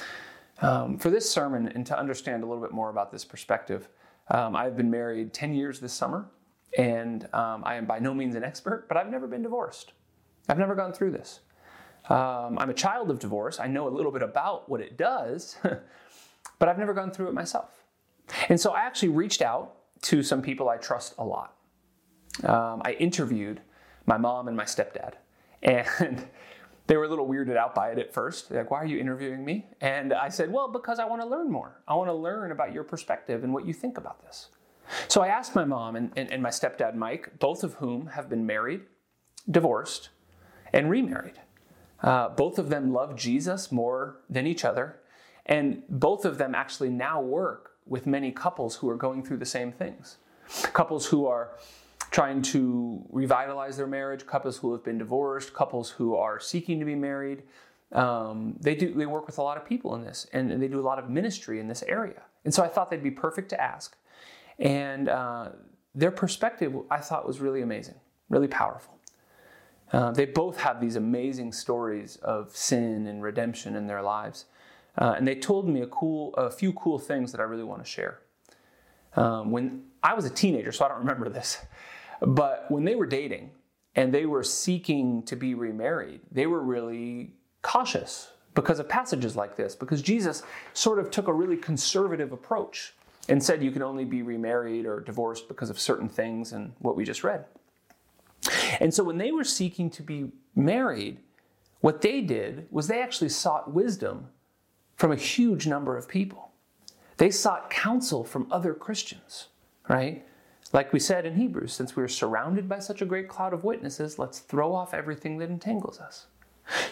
um, 0.61 0.99
for 0.99 1.11
this 1.11 1.31
sermon 1.31 1.69
and 1.69 1.87
to 1.87 1.99
understand 1.99 2.43
a 2.43 2.47
little 2.47 2.62
bit 2.62 2.73
more 2.73 2.91
about 2.91 3.11
this 3.11 3.25
perspective, 3.25 3.88
um, 4.29 4.55
I've 4.55 4.76
been 4.76 4.91
married 4.91 5.33
10 5.33 5.55
years 5.55 5.81
this 5.81 5.93
summer, 5.93 6.26
and 6.79 7.25
um, 7.35 7.62
I 7.64 7.75
am 7.75 7.85
by 7.85 7.99
no 7.99 8.14
means 8.14 8.35
an 8.35 8.45
expert, 8.45 8.87
but 8.88 8.97
I've 8.97 9.11
never 9.11 9.26
been 9.26 9.43
divorced. 9.43 9.93
I've 10.49 10.59
never 10.59 10.75
gone 10.75 10.93
through 10.93 11.11
this. 11.11 11.41
Um, 12.09 12.59
I'm 12.59 12.71
a 12.71 12.75
child 12.75 13.11
of 13.11 13.19
divorce. 13.19 13.61
I 13.61 13.67
know 13.67 13.88
a 13.88 13.91
little 13.91 14.12
bit 14.12 14.23
about 14.23 14.69
what 14.69 14.81
it 14.81 14.97
does, 14.97 15.57
but 16.59 16.69
I've 16.69 16.79
never 16.79 16.95
gone 16.95 17.11
through 17.11 17.29
it 17.29 17.35
myself. 17.35 17.82
And 18.49 18.61
so 18.61 18.73
I 18.73 18.81
actually 18.81 19.11
reached 19.11 19.43
out 19.43 19.75
to 20.02 20.23
some 20.23 20.43
people 20.43 20.69
I 20.69 20.76
trust 20.76 21.14
a 21.19 21.25
lot. 21.25 21.55
Um, 22.45 22.83
I 22.85 22.97
interviewed 22.99 23.61
my 24.07 24.17
mom 24.17 24.49
and 24.49 24.57
my 24.57 24.64
stepdad, 24.64 25.14
and 25.62 26.26
they 26.87 26.97
were 26.97 27.05
a 27.05 27.09
little 27.09 27.29
weirded 27.29 27.57
out 27.57 27.75
by 27.75 27.91
it 27.91 27.99
at 27.99 28.12
first. 28.12 28.49
They're 28.49 28.62
like, 28.62 28.71
why 28.71 28.79
are 28.79 28.87
you 28.87 28.99
interviewing 28.99 29.45
me? 29.45 29.67
And 29.81 30.12
I 30.12 30.29
said, 30.29 30.52
well, 30.52 30.69
because 30.69 30.99
I 30.99 31.05
want 31.05 31.23
to 31.23 31.29
learn 31.29 31.50
more. 31.50 31.81
I 31.87 31.95
want 31.95 32.09
to 32.09 32.14
learn 32.14 32.52
about 32.52 32.73
your 32.73 32.85
perspective 32.85 33.45
and 33.45 33.52
what 33.52 33.67
you 33.67 33.73
think 33.73 33.99
about 33.99 34.23
this. 34.25 34.49
So 35.09 35.23
I 35.23 35.29
asked 35.29 35.55
my 35.55 35.64
mom 35.64 35.97
and, 35.97 36.12
and, 36.17 36.31
and 36.33 36.43
my 36.43 36.50
stepdad, 36.50 36.95
Mike, 36.95 37.38
both 37.38 37.62
of 37.62 37.75
whom 37.75 38.09
have 38.09 38.29
been 38.29 38.45
married, 38.45 38.83
divorced, 39.50 40.11
and 40.73 40.91
remarried. 40.91 41.41
Uh, 42.02 42.29
both 42.31 42.59
of 42.59 42.69
them 42.69 42.93
love 42.93 43.14
Jesus 43.14 43.71
more 43.71 44.19
than 44.29 44.47
each 44.47 44.64
other. 44.64 44.99
And 45.47 45.83
both 45.88 46.25
of 46.25 46.38
them 46.38 46.55
actually 46.55 46.91
now 46.91 47.21
work 47.21 47.72
with 47.87 48.07
many 48.07 48.33
couples 48.33 48.77
who 48.77 48.89
are 48.89 48.97
going 48.97 49.23
through 49.23 49.39
the 49.39 49.47
same 49.47 49.73
things. 49.73 50.19
Couples 50.73 51.07
who 51.07 51.27
are 51.27 51.51
trying 52.11 52.43
to 52.43 53.03
revitalize 53.11 53.77
their 53.77 53.87
marriage, 53.87 54.27
couples 54.27 54.59
who 54.59 54.73
have 54.73 54.85
been 54.85 54.99
divorced, 54.99 55.55
couples 55.55 55.91
who 55.91 56.15
are 56.15 56.39
seeking 56.39 56.79
to 56.79 56.85
be 56.85 56.95
married. 56.95 57.43
Um, 57.93 58.55
they 58.61 58.75
do 58.75 58.95
they 58.95 59.07
work 59.07 59.27
with 59.27 59.39
a 59.39 59.43
lot 59.43 59.57
of 59.57 59.67
people 59.67 59.95
in 59.95 60.03
this, 60.03 60.27
and, 60.33 60.51
and, 60.51 60.62
they 60.62 60.69
do 60.69 60.81
a 60.81 60.83
lot 60.83 60.99
of 60.99 61.11
ministry 61.11 61.61
in 61.61 61.69
this 61.69 61.83
area. 61.83 62.23
And 62.45 62.53
so 62.53 62.62
I 62.62 62.69
thought 62.69 62.91
they'd 62.91 63.03
be 63.03 63.11
perfect 63.11 63.51
to 63.51 63.61
ask. 63.61 63.97
And 64.59 65.09
uh, 65.09 65.51
their 65.95 66.11
perspective, 66.11 66.75
I 66.91 66.99
thought, 66.99 67.27
was 67.27 67.41
really 67.41 67.61
amazing, 67.61 67.97
really 68.31 68.49
powerful. 68.49 68.99
Uh, 69.93 70.11
they 70.11 70.25
both 70.25 70.59
have 70.59 70.81
these 70.81 70.97
amazing 70.97 71.53
stories 71.53 72.17
of 72.17 72.57
sin 72.57 73.07
and 73.07 73.23
redemption 73.23 73.77
in 73.77 73.87
their 73.87 74.01
lives, 74.01 74.47
uh, 74.99 75.15
and 75.17 75.27
they 75.27 75.35
told 75.35 75.69
me 75.69 75.81
a 75.81 75.87
cool, 75.87 76.35
a 76.35 76.51
few 76.51 76.73
cool 76.73 76.99
things 76.99 77.33
that 77.33 77.41
I 77.41 77.45
really 77.45 77.65
want 77.65 77.83
to 77.85 77.91
share. 77.91 78.21
Um, 79.17 79.51
when 79.51 79.85
I 80.03 80.15
was 80.15 80.25
a 80.25 80.31
teenager, 80.31 80.73
so 80.73 80.85
I 80.85 80.89
don't 80.89 80.99
remember 80.99 81.29
this, 81.29 81.59
but 82.21 82.67
when 82.71 82.85
they 82.85 82.95
were 82.95 83.07
dating 83.07 83.51
and 83.95 84.13
they 84.13 84.27
were 84.27 84.43
seeking 84.43 85.23
to 85.25 85.37
be 85.37 85.55
remarried, 85.55 86.21
they 86.31 86.47
were 86.47 86.63
really 86.63 87.35
cautious 87.63 88.33
because 88.55 88.79
of 88.79 88.89
passages 88.89 89.37
like 89.37 89.57
this, 89.57 89.75
because 89.75 90.03
Jesus 90.03 90.43
sort 90.75 90.99
of 90.99 91.11
took 91.11 91.29
a 91.29 91.33
really 91.33 91.57
conservative 91.57 92.33
approach 92.33 92.95
and 93.29 93.43
said 93.43 93.63
you 93.63 93.71
can 93.71 93.83
only 93.83 94.05
be 94.05 94.23
remarried 94.23 94.85
or 94.85 95.01
divorced 95.01 95.49
because 95.49 95.71
of 95.71 95.79
certain 95.79 96.09
things 96.09 96.53
and 96.53 96.73
what 96.81 96.97
we 96.97 97.05
just 97.05 97.25
read. 97.25 97.45
And 98.81 98.93
so 98.93 99.05
when 99.05 99.19
they 99.19 99.31
were 99.31 99.45
seeking 99.45 99.89
to 99.91 100.03
be 100.03 100.33
married, 100.55 101.19
what 101.81 102.01
they 102.01 102.21
did 102.21 102.67
was 102.71 102.89
they 102.89 103.01
actually 103.01 103.29
sought 103.29 103.73
wisdom 103.73 104.29
from 104.97 105.13
a 105.13 105.17
huge 105.17 105.67
number 105.67 105.97
of 105.97 106.09
people. 106.09 106.51
They 107.17 107.31
sought 107.31 107.71
counsel 107.71 108.25
from 108.25 108.47
other 108.51 108.75
Christians, 108.75 109.49
right? 109.89 110.27
Like 110.73 110.93
we 110.93 110.99
said 110.99 111.27
in 111.27 111.37
Hebrews, 111.37 111.73
since 111.73 111.95
we 111.95 112.03
are 112.03 112.09
surrounded 112.09 112.69
by 112.69 112.79
such 112.79 113.03
a 113.03 113.07
great 113.07 113.29
cloud 113.29 113.53
of 113.53 113.65
witnesses, 113.65 114.19
let's 114.19 114.39
throw 114.39 114.75
off 114.75 114.95
everything 114.95 115.39
that 115.39 115.51
entangles 115.51 116.01
us. 116.01 116.27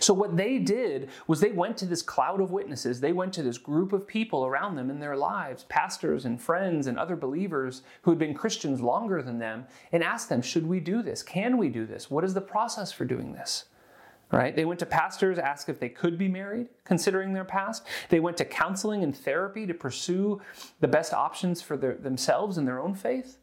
So, 0.01 0.13
what 0.13 0.37
they 0.37 0.59
did 0.59 1.09
was 1.27 1.41
they 1.41 1.53
went 1.53 1.77
to 1.79 1.87
this 1.87 2.03
cloud 2.03 2.41
of 2.41 2.51
witnesses, 2.51 3.01
they 3.01 3.13
went 3.13 3.33
to 3.35 3.43
this 3.43 3.57
group 3.57 3.93
of 3.93 4.07
people 4.07 4.45
around 4.45 4.75
them 4.75 4.91
in 4.91 4.99
their 4.99 5.17
lives, 5.17 5.65
pastors 5.69 6.25
and 6.25 6.41
friends 6.41 6.87
and 6.87 6.99
other 6.99 7.17
believers 7.17 7.83
who 8.03 8.11
had 8.11 8.19
been 8.19 8.35
Christians 8.35 8.81
longer 8.81 9.23
than 9.23 9.39
them, 9.39 9.67
and 9.93 10.03
asked 10.03 10.29
them, 10.29 10.43
Should 10.43 10.67
we 10.67 10.81
do 10.81 11.03
this? 11.03 11.23
Can 11.23 11.57
we 11.57 11.69
do 11.69 11.87
this? 11.87 12.11
What 12.11 12.25
is 12.25 12.35
the 12.35 12.41
process 12.41 12.91
for 12.93 13.05
doing 13.05 13.33
this? 13.33 13.67
Right? 14.33 14.55
They 14.55 14.65
went 14.65 14.79
to 14.81 14.87
pastors, 14.87 15.39
asked 15.39 15.69
if 15.69 15.81
they 15.81 15.89
could 15.89 16.17
be 16.17 16.29
married, 16.29 16.69
considering 16.85 17.33
their 17.33 17.45
past. 17.45 17.85
They 18.11 18.21
went 18.21 18.37
to 18.37 18.45
counseling 18.45 19.03
and 19.03 19.17
therapy 19.17 19.67
to 19.67 19.75
pursue 19.75 20.41
the 20.79 20.87
best 20.87 21.13
options 21.13 21.61
for 21.61 21.77
their, 21.77 21.97
themselves 21.97 22.57
and 22.57 22.67
their 22.67 22.79
own 22.79 22.95
faith. 22.95 23.39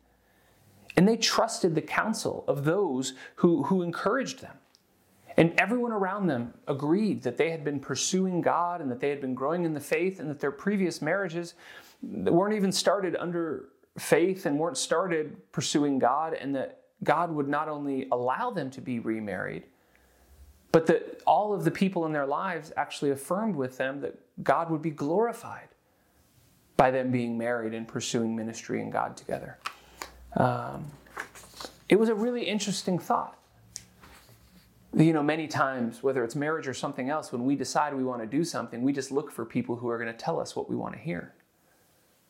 And 0.96 1.08
they 1.08 1.18
trusted 1.18 1.76
the 1.76 1.82
counsel 1.82 2.46
of 2.48 2.64
those 2.64 3.14
who, 3.36 3.64
who 3.64 3.82
encouraged 3.82 4.42
them. 4.42 4.58
And 5.38 5.54
everyone 5.60 5.92
around 5.92 6.26
them 6.26 6.54
agreed 6.68 7.22
that 7.22 7.38
they 7.38 7.52
had 7.52 7.64
been 7.64 7.80
pursuing 7.80 8.42
God 8.42 8.82
and 8.82 8.90
that 8.90 9.00
they 9.00 9.10
had 9.10 9.22
been 9.22 9.36
growing 9.36 9.66
in 9.66 9.74
the 9.74 9.80
faith 9.80 10.20
and 10.20 10.30
that 10.30 10.40
their 10.40 10.52
previous 10.52 11.00
marriages 11.02 11.54
weren't 12.02 12.56
even 12.56 12.72
started 12.72 13.16
under 13.18 13.70
faith 14.00 14.48
and 14.48 14.58
weren't 14.58 14.78
started 14.78 15.38
pursuing 15.52 16.00
God 16.00 16.34
and 16.34 16.56
that 16.56 16.82
God 17.04 17.32
would 17.32 17.48
not 17.48 17.70
only 17.70 18.08
allow 18.12 18.50
them 18.50 18.72
to 18.72 18.82
be 18.82 19.00
remarried, 19.00 19.66
but 20.72 20.86
that 20.88 21.22
all 21.26 21.54
of 21.54 21.64
the 21.64 21.72
people 21.72 22.06
in 22.06 22.12
their 22.12 22.26
lives 22.26 22.72
actually 22.78 23.12
affirmed 23.12 23.56
with 23.56 23.78
them 23.78 24.02
that 24.02 24.18
God 24.44 24.70
would 24.70 24.82
be 24.82 24.92
glorified 24.92 25.70
by 26.76 26.92
them 26.92 27.12
being 27.12 27.38
married 27.38 27.74
and 27.74 27.88
pursuing 27.88 28.36
ministry 28.36 28.82
and 28.82 28.92
God 28.92 29.18
together. 29.18 29.58
Um, 30.36 30.86
it 31.90 31.98
was 31.98 32.10
a 32.10 32.16
really 32.16 32.44
interesting 32.44 33.00
thought. 33.00 33.38
You 34.96 35.14
know, 35.14 35.24
many 35.24 35.48
times, 35.48 36.02
whether 36.02 36.24
it's 36.24 36.36
marriage 36.36 36.68
or 36.68 36.74
something 36.74 37.10
else, 37.10 37.32
when 37.32 37.46
we 37.46 37.56
decide 37.56 37.94
we 37.94 38.04
want 38.04 38.22
to 38.22 38.28
do 38.28 38.44
something, 38.44 38.82
we 38.82 38.94
just 38.94 39.12
look 39.12 39.32
for 39.32 39.46
people 39.46 39.76
who 39.76 39.90
are 39.90 39.98
going 39.98 40.12
to 40.12 40.18
tell 40.18 40.40
us 40.40 40.56
what 40.56 40.70
we 40.70 40.76
want 40.76 40.94
to 40.94 41.00
hear, 41.00 41.34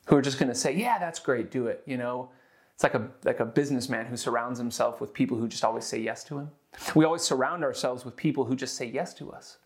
who 0.08 0.16
are 0.16 0.22
just 0.22 0.40
going 0.40 0.50
to 0.50 0.56
say, 0.56 0.76
"Yeah, 0.76 0.98
that's 1.00 1.20
great, 1.20 1.50
do 1.52 1.68
it." 1.68 1.84
You 1.86 1.98
know, 1.98 2.30
it's 2.74 2.84
like 2.84 2.94
a 2.94 3.10
like 3.24 3.40
a 3.40 3.46
businessman 3.46 4.06
who 4.08 4.18
surrounds 4.18 4.60
himself 4.60 5.00
with 5.00 5.14
people 5.14 5.38
who 5.38 5.48
just 5.48 5.64
always 5.64 5.86
say 5.86 6.00
yes 6.00 6.24
to 6.26 6.40
him. 6.40 6.50
We 6.96 7.06
always 7.06 7.24
surround 7.24 7.64
ourselves 7.64 8.06
with 8.06 8.16
people 8.16 8.46
who 8.46 8.56
just 8.56 8.76
say 8.76 8.86
yes 8.86 9.14
to 9.16 9.32
us. 9.32 9.58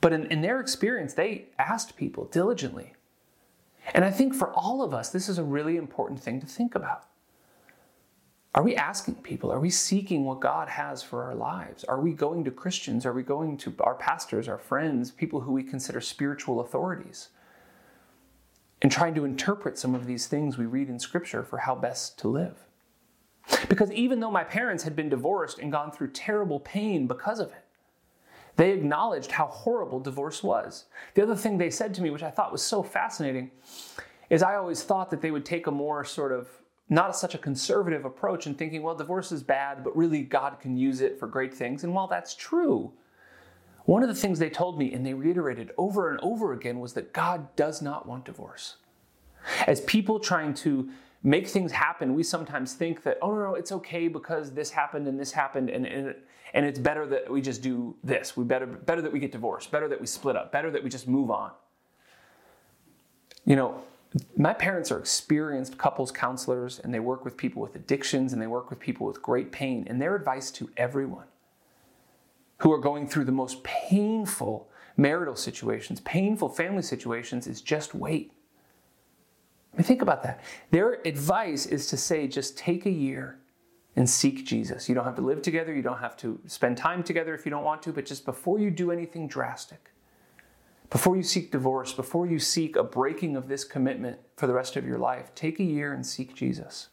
But 0.00 0.12
in, 0.12 0.26
in 0.26 0.40
their 0.40 0.60
experience, 0.60 1.14
they 1.14 1.46
asked 1.58 1.96
people 1.96 2.24
diligently, 2.24 2.94
and 3.94 4.04
I 4.04 4.10
think 4.10 4.34
for 4.34 4.52
all 4.52 4.82
of 4.82 4.94
us, 4.94 5.10
this 5.10 5.28
is 5.28 5.38
a 5.38 5.44
really 5.44 5.76
important 5.76 6.20
thing 6.20 6.40
to 6.40 6.46
think 6.46 6.74
about. 6.74 7.06
Are 8.54 8.62
we 8.62 8.76
asking 8.76 9.16
people? 9.16 9.50
Are 9.50 9.60
we 9.60 9.70
seeking 9.70 10.24
what 10.24 10.40
God 10.40 10.68
has 10.68 11.02
for 11.02 11.24
our 11.24 11.34
lives? 11.34 11.84
Are 11.84 12.00
we 12.00 12.12
going 12.12 12.44
to 12.44 12.50
Christians? 12.50 13.06
Are 13.06 13.12
we 13.12 13.22
going 13.22 13.56
to 13.58 13.74
our 13.80 13.94
pastors, 13.94 14.46
our 14.46 14.58
friends, 14.58 15.10
people 15.10 15.40
who 15.40 15.52
we 15.52 15.62
consider 15.62 16.00
spiritual 16.00 16.60
authorities? 16.60 17.30
And 18.82 18.92
trying 18.92 19.14
to 19.14 19.24
interpret 19.24 19.78
some 19.78 19.94
of 19.94 20.06
these 20.06 20.26
things 20.26 20.58
we 20.58 20.66
read 20.66 20.88
in 20.88 20.98
Scripture 20.98 21.42
for 21.42 21.58
how 21.58 21.74
best 21.74 22.18
to 22.18 22.28
live. 22.28 22.58
Because 23.68 23.90
even 23.92 24.20
though 24.20 24.30
my 24.30 24.44
parents 24.44 24.84
had 24.84 24.96
been 24.96 25.08
divorced 25.08 25.58
and 25.58 25.72
gone 25.72 25.90
through 25.90 26.10
terrible 26.12 26.60
pain 26.60 27.06
because 27.06 27.40
of 27.40 27.48
it, 27.48 27.64
they 28.56 28.72
acknowledged 28.72 29.30
how 29.32 29.46
horrible 29.46 29.98
divorce 29.98 30.42
was. 30.42 30.84
The 31.14 31.22
other 31.22 31.34
thing 31.34 31.56
they 31.56 31.70
said 31.70 31.94
to 31.94 32.02
me, 32.02 32.10
which 32.10 32.22
I 32.22 32.30
thought 32.30 32.52
was 32.52 32.62
so 32.62 32.82
fascinating, 32.82 33.50
is 34.30 34.42
I 34.42 34.56
always 34.56 34.82
thought 34.82 35.10
that 35.10 35.20
they 35.20 35.30
would 35.30 35.44
take 35.44 35.66
a 35.66 35.70
more 35.70 36.04
sort 36.04 36.32
of 36.32 36.48
not 36.88 37.16
such 37.16 37.34
a 37.34 37.38
conservative 37.38 38.04
approach 38.04 38.46
in 38.46 38.54
thinking, 38.54 38.82
well, 38.82 38.94
divorce 38.94 39.32
is 39.32 39.42
bad, 39.42 39.82
but 39.82 39.96
really 39.96 40.22
God 40.22 40.60
can 40.60 40.76
use 40.76 41.00
it 41.00 41.18
for 41.18 41.26
great 41.26 41.54
things. 41.54 41.84
And 41.84 41.94
while 41.94 42.06
that's 42.06 42.34
true, 42.34 42.92
one 43.84 44.02
of 44.02 44.08
the 44.08 44.14
things 44.14 44.38
they 44.38 44.50
told 44.50 44.78
me 44.78 44.92
and 44.92 45.04
they 45.04 45.14
reiterated 45.14 45.70
over 45.78 46.10
and 46.10 46.20
over 46.22 46.52
again 46.52 46.78
was 46.80 46.92
that 46.92 47.12
God 47.12 47.54
does 47.56 47.80
not 47.80 48.06
want 48.06 48.26
divorce. 48.26 48.76
As 49.66 49.80
people 49.80 50.20
trying 50.20 50.54
to 50.54 50.90
make 51.22 51.46
things 51.46 51.72
happen, 51.72 52.14
we 52.14 52.22
sometimes 52.22 52.74
think 52.74 53.02
that, 53.04 53.18
oh, 53.22 53.34
no, 53.34 53.42
no, 53.42 53.54
it's 53.54 53.72
okay 53.72 54.08
because 54.08 54.52
this 54.52 54.70
happened 54.70 55.06
and 55.06 55.18
this 55.18 55.32
happened, 55.32 55.70
and, 55.70 55.86
and, 55.86 56.14
and 56.54 56.66
it's 56.66 56.78
better 56.78 57.06
that 57.06 57.30
we 57.30 57.40
just 57.40 57.62
do 57.62 57.94
this. 58.02 58.36
We 58.36 58.44
better, 58.44 58.66
better 58.66 59.02
that 59.02 59.12
we 59.12 59.18
get 59.18 59.32
divorced, 59.32 59.70
better 59.70 59.88
that 59.88 60.00
we 60.00 60.06
split 60.06 60.36
up, 60.36 60.52
better 60.52 60.70
that 60.70 60.82
we 60.82 60.90
just 60.90 61.06
move 61.06 61.30
on. 61.30 61.52
You 63.44 63.56
know, 63.56 63.82
my 64.36 64.52
parents 64.52 64.92
are 64.92 64.98
experienced 64.98 65.78
couples 65.78 66.12
counselors 66.12 66.78
and 66.78 66.92
they 66.92 67.00
work 67.00 67.24
with 67.24 67.36
people 67.36 67.62
with 67.62 67.74
addictions 67.74 68.32
and 68.32 68.42
they 68.42 68.46
work 68.46 68.68
with 68.68 68.78
people 68.78 69.06
with 69.06 69.22
great 69.22 69.50
pain. 69.52 69.86
And 69.88 70.00
their 70.00 70.14
advice 70.14 70.50
to 70.52 70.70
everyone 70.76 71.26
who 72.58 72.70
are 72.72 72.78
going 72.78 73.08
through 73.08 73.24
the 73.24 73.32
most 73.32 73.62
painful 73.64 74.68
marital 74.96 75.34
situations, 75.34 76.00
painful 76.00 76.50
family 76.50 76.82
situations, 76.82 77.46
is 77.46 77.60
just 77.60 77.94
wait. 77.94 78.32
I 79.72 79.76
mean, 79.76 79.84
think 79.84 80.02
about 80.02 80.22
that. 80.24 80.40
Their 80.70 81.00
advice 81.06 81.66
is 81.66 81.86
to 81.88 81.96
say, 81.96 82.28
just 82.28 82.58
take 82.58 82.84
a 82.84 82.90
year 82.90 83.38
and 83.96 84.08
seek 84.08 84.44
Jesus. 84.44 84.88
You 84.88 84.94
don't 84.94 85.04
have 85.04 85.16
to 85.16 85.22
live 85.22 85.42
together, 85.42 85.74
you 85.74 85.82
don't 85.82 85.98
have 85.98 86.16
to 86.18 86.38
spend 86.46 86.76
time 86.76 87.02
together 87.02 87.34
if 87.34 87.44
you 87.44 87.50
don't 87.50 87.64
want 87.64 87.82
to, 87.84 87.92
but 87.92 88.06
just 88.06 88.24
before 88.24 88.58
you 88.58 88.70
do 88.70 88.90
anything 88.90 89.28
drastic, 89.28 89.90
before 90.90 91.16
you 91.16 91.22
seek 91.22 91.50
divorce, 91.50 91.92
before 91.92 92.26
you 92.26 92.38
seek 92.38 92.76
a 92.76 92.84
breaking 92.84 93.34
of 93.36 93.48
this 93.48 93.64
commitment 93.64 94.18
for 94.36 94.46
the 94.46 94.52
rest 94.52 94.76
of 94.76 94.86
your 94.86 94.98
life, 94.98 95.34
take 95.34 95.58
a 95.58 95.64
year 95.64 95.92
and 95.94 96.06
seek 96.06 96.34
Jesus. 96.34 96.88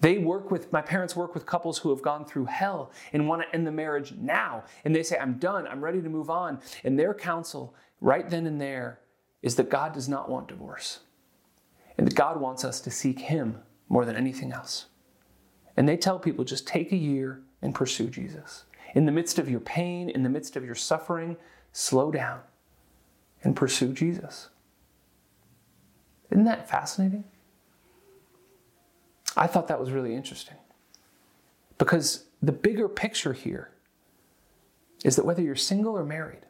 They 0.00 0.18
work 0.18 0.50
with, 0.50 0.72
my 0.72 0.82
parents 0.82 1.16
work 1.16 1.32
with 1.32 1.46
couples 1.46 1.78
who 1.78 1.90
have 1.90 2.02
gone 2.02 2.24
through 2.24 2.46
hell 2.46 2.90
and 3.12 3.28
want 3.28 3.42
to 3.42 3.54
end 3.54 3.66
the 3.66 3.72
marriage 3.72 4.12
now. 4.20 4.64
And 4.84 4.94
they 4.94 5.02
say, 5.02 5.16
I'm 5.16 5.38
done, 5.38 5.66
I'm 5.66 5.82
ready 5.82 6.02
to 6.02 6.08
move 6.08 6.28
on. 6.28 6.60
And 6.84 6.98
their 6.98 7.14
counsel, 7.14 7.74
right 8.00 8.28
then 8.28 8.46
and 8.46 8.60
there, 8.60 9.00
is 9.42 9.54
that 9.56 9.70
God 9.70 9.94
does 9.94 10.08
not 10.08 10.28
want 10.28 10.48
divorce. 10.48 11.00
And 11.98 12.14
God 12.14 12.40
wants 12.40 12.64
us 12.64 12.80
to 12.80 12.90
seek 12.90 13.20
Him 13.20 13.58
more 13.88 14.04
than 14.04 14.16
anything 14.16 14.52
else. 14.52 14.86
And 15.76 15.88
they 15.88 15.96
tell 15.96 16.18
people 16.18 16.44
just 16.44 16.66
take 16.66 16.92
a 16.92 16.96
year 16.96 17.42
and 17.62 17.74
pursue 17.74 18.08
Jesus. 18.08 18.64
In 18.94 19.06
the 19.06 19.12
midst 19.12 19.38
of 19.38 19.50
your 19.50 19.60
pain, 19.60 20.08
in 20.08 20.22
the 20.22 20.28
midst 20.28 20.56
of 20.56 20.64
your 20.64 20.74
suffering, 20.74 21.36
slow 21.72 22.10
down 22.10 22.40
and 23.42 23.54
pursue 23.54 23.92
Jesus. 23.92 24.48
Isn't 26.30 26.44
that 26.44 26.68
fascinating? 26.68 27.24
I 29.36 29.46
thought 29.46 29.68
that 29.68 29.78
was 29.78 29.90
really 29.90 30.14
interesting. 30.14 30.56
Because 31.78 32.24
the 32.42 32.52
bigger 32.52 32.88
picture 32.88 33.32
here 33.34 33.70
is 35.04 35.16
that 35.16 35.26
whether 35.26 35.42
you're 35.42 35.54
single 35.54 35.96
or 35.96 36.04
married, 36.04 36.46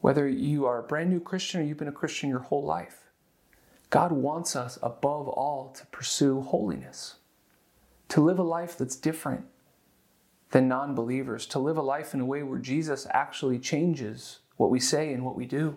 whether 0.00 0.28
you 0.28 0.66
are 0.66 0.78
a 0.78 0.82
brand 0.82 1.10
new 1.10 1.20
Christian 1.20 1.60
or 1.60 1.64
you've 1.64 1.78
been 1.78 1.88
a 1.88 1.92
Christian 1.92 2.28
your 2.28 2.40
whole 2.40 2.62
life, 2.62 2.99
God 3.90 4.12
wants 4.12 4.54
us 4.54 4.78
above 4.82 5.28
all 5.28 5.74
to 5.76 5.84
pursue 5.86 6.40
holiness, 6.40 7.16
to 8.08 8.20
live 8.20 8.38
a 8.38 8.44
life 8.44 8.78
that's 8.78 8.96
different 8.96 9.44
than 10.52 10.68
non 10.68 10.94
believers, 10.94 11.44
to 11.46 11.58
live 11.58 11.76
a 11.76 11.82
life 11.82 12.14
in 12.14 12.20
a 12.20 12.24
way 12.24 12.42
where 12.44 12.58
Jesus 12.58 13.06
actually 13.10 13.58
changes 13.58 14.38
what 14.56 14.70
we 14.70 14.78
say 14.78 15.12
and 15.12 15.24
what 15.24 15.36
we 15.36 15.44
do. 15.44 15.76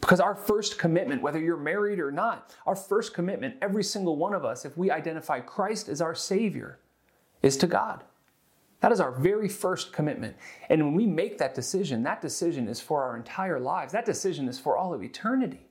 Because 0.00 0.20
our 0.20 0.34
first 0.34 0.78
commitment, 0.78 1.22
whether 1.22 1.38
you're 1.38 1.56
married 1.56 2.00
or 2.00 2.10
not, 2.10 2.54
our 2.66 2.76
first 2.76 3.14
commitment, 3.14 3.56
every 3.62 3.84
single 3.84 4.16
one 4.16 4.34
of 4.34 4.44
us, 4.44 4.64
if 4.64 4.76
we 4.76 4.90
identify 4.90 5.40
Christ 5.40 5.88
as 5.88 6.00
our 6.00 6.14
Savior, 6.14 6.78
is 7.42 7.56
to 7.58 7.66
God. 7.66 8.04
That 8.80 8.92
is 8.92 9.00
our 9.00 9.12
very 9.12 9.48
first 9.48 9.92
commitment. 9.92 10.36
And 10.68 10.84
when 10.84 10.94
we 10.94 11.06
make 11.06 11.38
that 11.38 11.54
decision, 11.54 12.02
that 12.02 12.20
decision 12.20 12.68
is 12.68 12.80
for 12.80 13.04
our 13.04 13.16
entire 13.16 13.60
lives. 13.60 13.92
That 13.92 14.04
decision 14.04 14.48
is 14.48 14.58
for 14.58 14.76
all 14.76 14.92
of 14.92 15.02
eternity. 15.02 15.68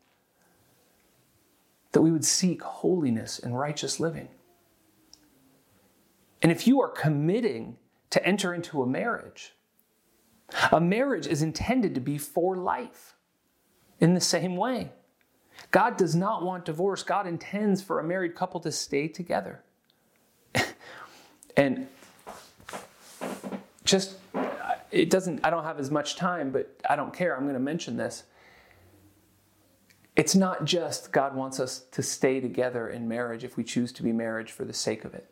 That 1.91 2.01
we 2.01 2.11
would 2.11 2.25
seek 2.25 2.61
holiness 2.61 3.39
and 3.39 3.57
righteous 3.57 3.99
living. 3.99 4.29
And 6.41 6.51
if 6.51 6.67
you 6.67 6.81
are 6.81 6.89
committing 6.89 7.77
to 8.09 8.25
enter 8.25 8.53
into 8.53 8.81
a 8.81 8.87
marriage, 8.87 9.53
a 10.71 10.81
marriage 10.81 11.27
is 11.27 11.41
intended 11.41 11.95
to 11.95 12.01
be 12.01 12.17
for 12.17 12.57
life 12.57 13.15
in 13.99 14.13
the 14.13 14.21
same 14.21 14.55
way. 14.55 14.91
God 15.69 15.97
does 15.97 16.15
not 16.15 16.43
want 16.43 16.65
divorce. 16.65 17.03
God 17.03 17.27
intends 17.27 17.81
for 17.81 17.99
a 17.99 18.03
married 18.03 18.35
couple 18.35 18.59
to 18.61 18.71
stay 18.71 19.07
together. 19.07 19.61
and 21.57 21.87
just, 23.83 24.17
it 24.89 25.09
doesn't, 25.09 25.45
I 25.45 25.49
don't 25.49 25.63
have 25.63 25.79
as 25.79 25.91
much 25.91 26.15
time, 26.15 26.51
but 26.51 26.75
I 26.89 26.95
don't 26.95 27.13
care. 27.13 27.35
I'm 27.35 27.43
going 27.43 27.53
to 27.53 27.59
mention 27.59 27.95
this. 27.95 28.23
It's 30.21 30.35
not 30.35 30.65
just 30.65 31.11
God 31.11 31.33
wants 31.33 31.59
us 31.59 31.79
to 31.93 32.03
stay 32.03 32.39
together 32.39 32.87
in 32.87 33.07
marriage 33.07 33.43
if 33.43 33.57
we 33.57 33.63
choose 33.63 33.91
to 33.93 34.03
be 34.03 34.11
marriage 34.11 34.51
for 34.51 34.65
the 34.65 34.71
sake 34.71 35.03
of 35.03 35.15
it. 35.15 35.27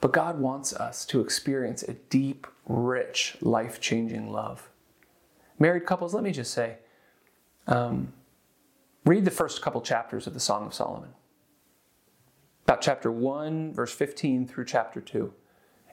But 0.00 0.12
God 0.12 0.38
wants 0.38 0.72
us 0.72 1.04
to 1.06 1.20
experience 1.20 1.82
a 1.82 1.94
deep, 1.94 2.46
rich, 2.68 3.36
life 3.40 3.80
changing 3.80 4.30
love. 4.30 4.70
Married 5.58 5.86
couples, 5.86 6.14
let 6.14 6.22
me 6.22 6.30
just 6.30 6.54
say, 6.54 6.76
um, 7.66 8.12
read 9.04 9.24
the 9.24 9.30
first 9.32 9.60
couple 9.60 9.80
chapters 9.80 10.28
of 10.28 10.34
the 10.34 10.38
Song 10.38 10.64
of 10.66 10.72
Solomon. 10.72 11.10
About 12.62 12.82
chapter 12.82 13.10
1, 13.10 13.72
verse 13.72 13.92
15 13.92 14.46
through 14.46 14.66
chapter 14.66 15.00
2. 15.00 15.34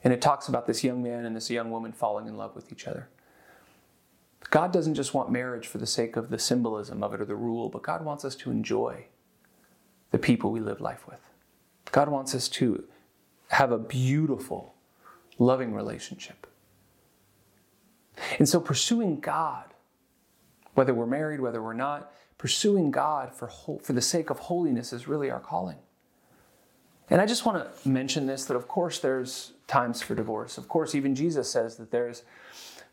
And 0.03 0.13
it 0.13 0.21
talks 0.21 0.47
about 0.47 0.67
this 0.67 0.83
young 0.83 1.01
man 1.01 1.25
and 1.25 1.35
this 1.35 1.49
young 1.49 1.71
woman 1.71 1.91
falling 1.91 2.27
in 2.27 2.37
love 2.37 2.55
with 2.55 2.71
each 2.71 2.85
other. 2.87 3.09
God 4.49 4.71
doesn't 4.71 4.95
just 4.95 5.13
want 5.13 5.31
marriage 5.31 5.67
for 5.67 5.77
the 5.77 5.87
sake 5.87 6.15
of 6.15 6.29
the 6.29 6.39
symbolism 6.39 7.03
of 7.03 7.13
it 7.13 7.21
or 7.21 7.25
the 7.25 7.35
rule, 7.35 7.69
but 7.69 7.81
God 7.81 8.03
wants 8.05 8.23
us 8.23 8.35
to 8.35 8.51
enjoy 8.51 9.05
the 10.11 10.19
people 10.19 10.51
we 10.51 10.59
live 10.59 10.79
life 10.79 11.07
with. 11.07 11.19
God 11.91 12.09
wants 12.09 12.35
us 12.35 12.47
to 12.49 12.83
have 13.49 13.71
a 13.71 13.77
beautiful, 13.77 14.75
loving 15.39 15.73
relationship. 15.73 16.47
And 18.37 18.47
so 18.47 18.59
pursuing 18.59 19.19
God 19.19 19.73
whether 20.73 20.93
we're 20.93 21.05
married, 21.05 21.39
whether 21.39 21.61
we're 21.61 21.73
not, 21.73 22.11
pursuing 22.37 22.91
God 22.91 23.33
for, 23.33 23.47
for 23.47 23.93
the 23.93 24.01
sake 24.01 24.29
of 24.29 24.39
holiness 24.39 24.91
is 24.91 25.07
really 25.07 25.29
our 25.29 25.39
calling. 25.39 25.77
And 27.09 27.21
I 27.21 27.25
just 27.25 27.45
want 27.45 27.63
to 27.63 27.89
mention 27.89 28.25
this 28.25 28.45
that, 28.45 28.55
of 28.55 28.67
course, 28.67 28.99
there's 28.99 29.53
times 29.67 30.01
for 30.01 30.15
divorce. 30.15 30.57
Of 30.57 30.67
course, 30.67 30.95
even 30.95 31.15
Jesus 31.15 31.49
says 31.49 31.77
that 31.77 31.91
there's 31.91 32.23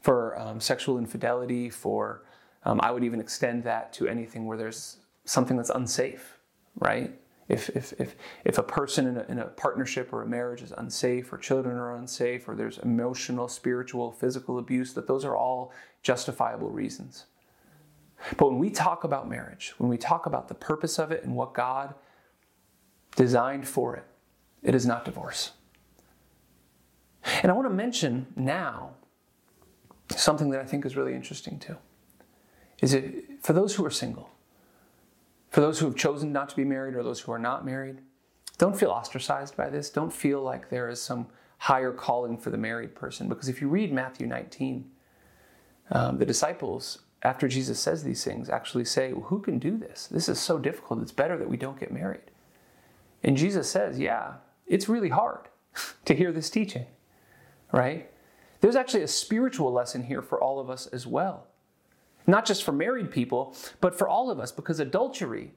for 0.01 0.39
um, 0.39 0.61
sexual 0.61 0.99
infidelity, 0.99 1.71
for, 1.71 2.23
um, 2.65 2.81
I 2.83 2.91
would 2.91 3.05
even 3.05 3.21
extend 3.21 3.65
that 3.65 3.93
to 3.95 4.09
anything 4.09 4.47
where 4.47 4.57
there's 4.57 4.97
something 5.25 5.57
that's 5.57 5.71
unsafe, 5.71 6.39
right? 6.77 7.15
If, 7.49 7.69
if, 7.71 7.93
if, 7.99 8.15
if 8.45 8.59
a 8.59 8.63
person 8.63 9.07
in 9.09 9.17
a, 9.17 9.25
in 9.29 9.39
a 9.41 9.47
partnership 9.47 10.13
or 10.13 10.23
a 10.23 10.27
marriage 10.27 10.63
is 10.63 10.73
unsafe, 10.73 11.33
or 11.33 11.39
children 11.39 11.77
are 11.77 11.97
unsafe, 11.97 12.49
or 12.49 12.55
there's 12.55 12.79
emotional, 12.79 13.49
spiritual, 13.49 14.13
physical 14.13 14.59
abuse, 14.59 14.95
that 14.95 15.07
those 15.07 15.25
are 15.25 15.37
all 15.37 15.73
justifiable 16.03 16.71
reasons. 16.71 17.27
But 18.37 18.51
when 18.51 18.59
we 18.59 18.71
talk 18.71 19.05
about 19.05 19.29
marriage, 19.29 19.75
when 19.79 19.91
we 19.91 19.99
talk 19.99 20.27
about 20.27 20.49
the 20.49 20.55
purpose 20.55 20.99
of 20.99 21.11
it 21.11 21.25
and 21.25 21.35
what 21.35 21.53
God 21.53 21.95
designed 23.17 23.67
for 23.67 23.97
it, 23.97 24.05
it 24.63 24.75
is 24.75 24.87
not 24.87 25.05
divorce. 25.05 25.53
And 27.43 27.51
I 27.51 27.55
want 27.55 27.69
to 27.69 27.75
mention 27.75 28.27
now 28.37 28.91
something 30.17 30.51
that 30.51 30.61
I 30.61 30.65
think 30.65 30.85
is 30.85 30.97
really 30.97 31.15
interesting 31.15 31.59
too. 31.59 31.77
Is 32.81 32.95
it 32.95 33.43
for 33.43 33.53
those 33.53 33.75
who 33.75 33.85
are 33.85 33.91
single, 33.91 34.31
for 35.51 35.61
those 35.61 35.79
who 35.79 35.87
have 35.87 35.97
chosen 35.97 36.33
not 36.33 36.49
to 36.51 36.57
be 36.57 36.65
married 36.65 36.95
or 36.95 37.03
those 37.03 37.21
who 37.21 37.33
are 37.33 37.39
not 37.39 37.65
married, 37.65 37.99
don't 38.59 38.79
feel 38.79 38.91
ostracized 38.91 39.57
by 39.57 39.69
this. 39.71 39.91
Don't 39.91 40.13
feel 40.13 40.43
like 40.43 40.69
there 40.69 40.89
is 40.89 41.01
some 41.01 41.27
higher 41.59 41.93
calling 41.93 42.39
for 42.39 42.51
the 42.51 42.59
married 42.59 42.95
person. 42.95 43.29
Because 43.29 43.49
if 43.49 43.61
you 43.61 43.69
read 43.69 43.93
Matthew 43.93 44.27
19, 44.27 44.91
um, 45.93 46.19
the 46.19 46.27
disciples 46.27 47.01
after 47.23 47.49
Jesus 47.49 47.79
says 47.79 48.03
these 48.03 48.25
things, 48.25 48.49
actually 48.49 48.85
say, 48.85 49.13
well, 49.13 49.25
Who 49.25 49.41
can 49.41 49.59
do 49.59 49.77
this? 49.77 50.07
This 50.07 50.29
is 50.29 50.39
so 50.39 50.59
difficult. 50.59 51.03
It's 51.03 51.13
better 51.13 51.37
that 51.37 51.49
we 51.49 51.57
don't 51.57 51.79
get 51.79 51.93
married. 51.93 52.31
And 53.23 53.37
Jesus 53.37 53.69
says, 53.69 53.99
Yeah, 53.99 54.35
it's 54.67 54.89
really 54.89 55.11
hard 55.11 55.49
to 56.05 56.15
hear 56.15 56.33
this 56.33 56.49
teaching, 56.49 56.87
right? 57.73 58.11
There's 58.61 58.77
actually 58.77 59.03
a 59.03 59.09
spiritual 59.09 59.73
lesson 59.73 60.05
here 60.05 60.23
for 60.23 60.41
all 60.41 60.61
of 60.61 60.69
us 60.69 60.87
as 60.89 61.07
well. 61.07 61.47
Not 62.27 62.45
just 62.45 62.63
for 62.63 62.73
married 62.73 63.11
people, 63.11 63.57
but 63.81 63.97
for 63.97 64.09
all 64.09 64.31
of 64.31 64.39
us, 64.39 64.53
because 64.53 64.79
adultery 64.81 65.53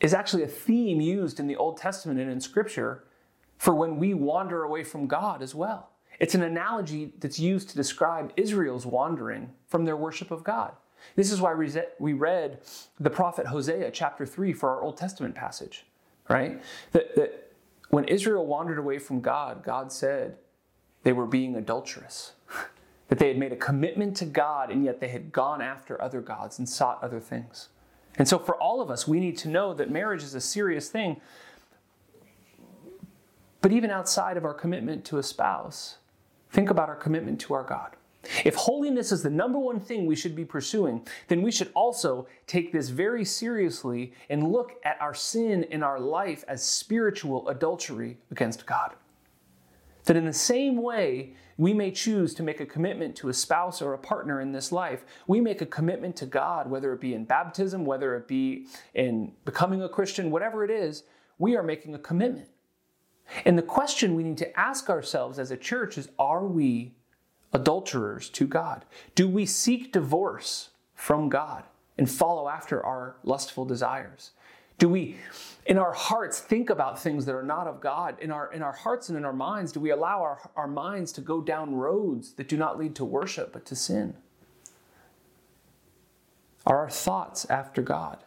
is 0.00 0.12
actually 0.12 0.42
a 0.42 0.48
theme 0.48 1.00
used 1.00 1.40
in 1.40 1.46
the 1.46 1.56
Old 1.56 1.78
Testament 1.78 2.20
and 2.20 2.30
in 2.30 2.40
Scripture 2.40 3.04
for 3.56 3.74
when 3.74 3.96
we 3.96 4.12
wander 4.12 4.62
away 4.64 4.84
from 4.84 5.06
God 5.06 5.42
as 5.42 5.54
well. 5.54 5.90
It's 6.18 6.34
an 6.34 6.42
analogy 6.42 7.12
that's 7.18 7.38
used 7.38 7.70
to 7.70 7.76
describe 7.76 8.32
Israel's 8.36 8.86
wandering 8.86 9.52
from 9.68 9.84
their 9.84 9.96
worship 9.96 10.30
of 10.30 10.44
God. 10.44 10.72
This 11.14 11.30
is 11.30 11.40
why 11.40 11.54
we 11.98 12.12
read 12.12 12.60
the 12.98 13.10
prophet 13.10 13.46
Hosea 13.46 13.90
chapter 13.90 14.26
3 14.26 14.52
for 14.52 14.70
our 14.70 14.82
Old 14.82 14.96
Testament 14.96 15.34
passage, 15.34 15.86
right? 16.28 16.60
That, 16.92 17.14
that 17.16 17.52
when 17.90 18.04
Israel 18.04 18.46
wandered 18.46 18.78
away 18.78 18.98
from 18.98 19.20
God, 19.20 19.62
God 19.62 19.92
said 19.92 20.36
they 21.06 21.12
were 21.12 21.26
being 21.26 21.54
adulterous, 21.54 22.32
that 23.08 23.18
they 23.18 23.28
had 23.28 23.38
made 23.38 23.52
a 23.52 23.56
commitment 23.56 24.16
to 24.16 24.24
God 24.24 24.70
and 24.70 24.84
yet 24.84 25.00
they 25.00 25.08
had 25.08 25.32
gone 25.32 25.62
after 25.62 26.00
other 26.02 26.20
gods 26.20 26.58
and 26.58 26.68
sought 26.68 27.02
other 27.02 27.20
things. 27.20 27.68
And 28.18 28.26
so, 28.26 28.38
for 28.38 28.56
all 28.56 28.80
of 28.80 28.90
us, 28.90 29.06
we 29.06 29.20
need 29.20 29.38
to 29.38 29.48
know 29.48 29.72
that 29.74 29.90
marriage 29.90 30.22
is 30.22 30.34
a 30.34 30.40
serious 30.40 30.88
thing. 30.88 31.20
But 33.60 33.72
even 33.72 33.90
outside 33.90 34.36
of 34.36 34.44
our 34.44 34.54
commitment 34.54 35.04
to 35.06 35.18
a 35.18 35.22
spouse, 35.22 35.98
Think 36.50 36.70
about 36.70 36.88
our 36.88 36.96
commitment 36.96 37.40
to 37.42 37.54
our 37.54 37.62
God. 37.62 37.96
If 38.44 38.54
holiness 38.54 39.12
is 39.12 39.22
the 39.22 39.28
number 39.28 39.58
one 39.58 39.78
thing 39.78 40.06
we 40.06 40.16
should 40.16 40.34
be 40.34 40.44
pursuing, 40.44 41.06
then 41.28 41.42
we 41.42 41.52
should 41.52 41.70
also 41.74 42.26
take 42.46 42.72
this 42.72 42.88
very 42.88 43.26
seriously 43.26 44.14
and 44.30 44.50
look 44.50 44.72
at 44.82 45.00
our 45.00 45.12
sin 45.12 45.64
in 45.64 45.82
our 45.82 46.00
life 46.00 46.44
as 46.48 46.64
spiritual 46.64 47.48
adultery 47.48 48.16
against 48.30 48.66
God. 48.66 48.94
That 50.06 50.16
in 50.16 50.24
the 50.24 50.32
same 50.32 50.76
way, 50.82 51.34
we 51.58 51.72
may 51.72 51.90
choose 51.90 52.34
to 52.34 52.42
make 52.42 52.60
a 52.60 52.66
commitment 52.66 53.16
to 53.16 53.28
a 53.28 53.34
spouse 53.34 53.80
or 53.80 53.94
a 53.94 53.98
partner 53.98 54.40
in 54.40 54.52
this 54.52 54.72
life. 54.72 55.04
We 55.26 55.40
make 55.40 55.62
a 55.62 55.66
commitment 55.66 56.16
to 56.16 56.26
God, 56.26 56.68
whether 56.68 56.92
it 56.92 57.00
be 57.00 57.14
in 57.14 57.24
baptism, 57.24 57.84
whether 57.84 58.14
it 58.16 58.28
be 58.28 58.66
in 58.94 59.32
becoming 59.44 59.82
a 59.82 59.88
Christian, 59.88 60.30
whatever 60.30 60.64
it 60.64 60.70
is, 60.70 61.04
we 61.38 61.56
are 61.56 61.62
making 61.62 61.94
a 61.94 61.98
commitment. 61.98 62.48
And 63.44 63.58
the 63.58 63.62
question 63.62 64.14
we 64.14 64.22
need 64.22 64.38
to 64.38 64.58
ask 64.58 64.88
ourselves 64.88 65.38
as 65.38 65.50
a 65.50 65.56
church 65.56 65.98
is 65.98 66.08
are 66.18 66.46
we 66.46 66.92
adulterers 67.52 68.28
to 68.30 68.46
God? 68.46 68.84
Do 69.14 69.28
we 69.28 69.46
seek 69.46 69.92
divorce 69.92 70.70
from 70.94 71.28
God 71.28 71.64
and 71.98 72.10
follow 72.10 72.48
after 72.48 72.84
our 72.84 73.16
lustful 73.24 73.64
desires? 73.64 74.32
Do 74.78 74.88
we, 74.88 75.16
in 75.66 75.78
our 75.78 75.92
hearts, 75.92 76.38
think 76.38 76.70
about 76.70 77.00
things 77.00 77.26
that 77.26 77.34
are 77.34 77.42
not 77.42 77.66
of 77.66 77.80
God? 77.80 78.18
In 78.20 78.30
our, 78.30 78.52
in 78.52 78.62
our 78.62 78.72
hearts 78.72 79.08
and 79.08 79.18
in 79.18 79.24
our 79.24 79.32
minds, 79.32 79.72
do 79.72 79.80
we 79.80 79.90
allow 79.90 80.22
our, 80.22 80.50
our 80.54 80.68
minds 80.68 81.10
to 81.12 81.20
go 81.20 81.40
down 81.40 81.74
roads 81.74 82.34
that 82.34 82.48
do 82.48 82.56
not 82.56 82.78
lead 82.78 82.94
to 82.96 83.04
worship 83.04 83.52
but 83.52 83.66
to 83.66 83.74
sin? 83.74 84.14
Are 86.64 86.78
our 86.78 86.90
thoughts 86.90 87.46
after 87.50 87.82
God 87.82 88.22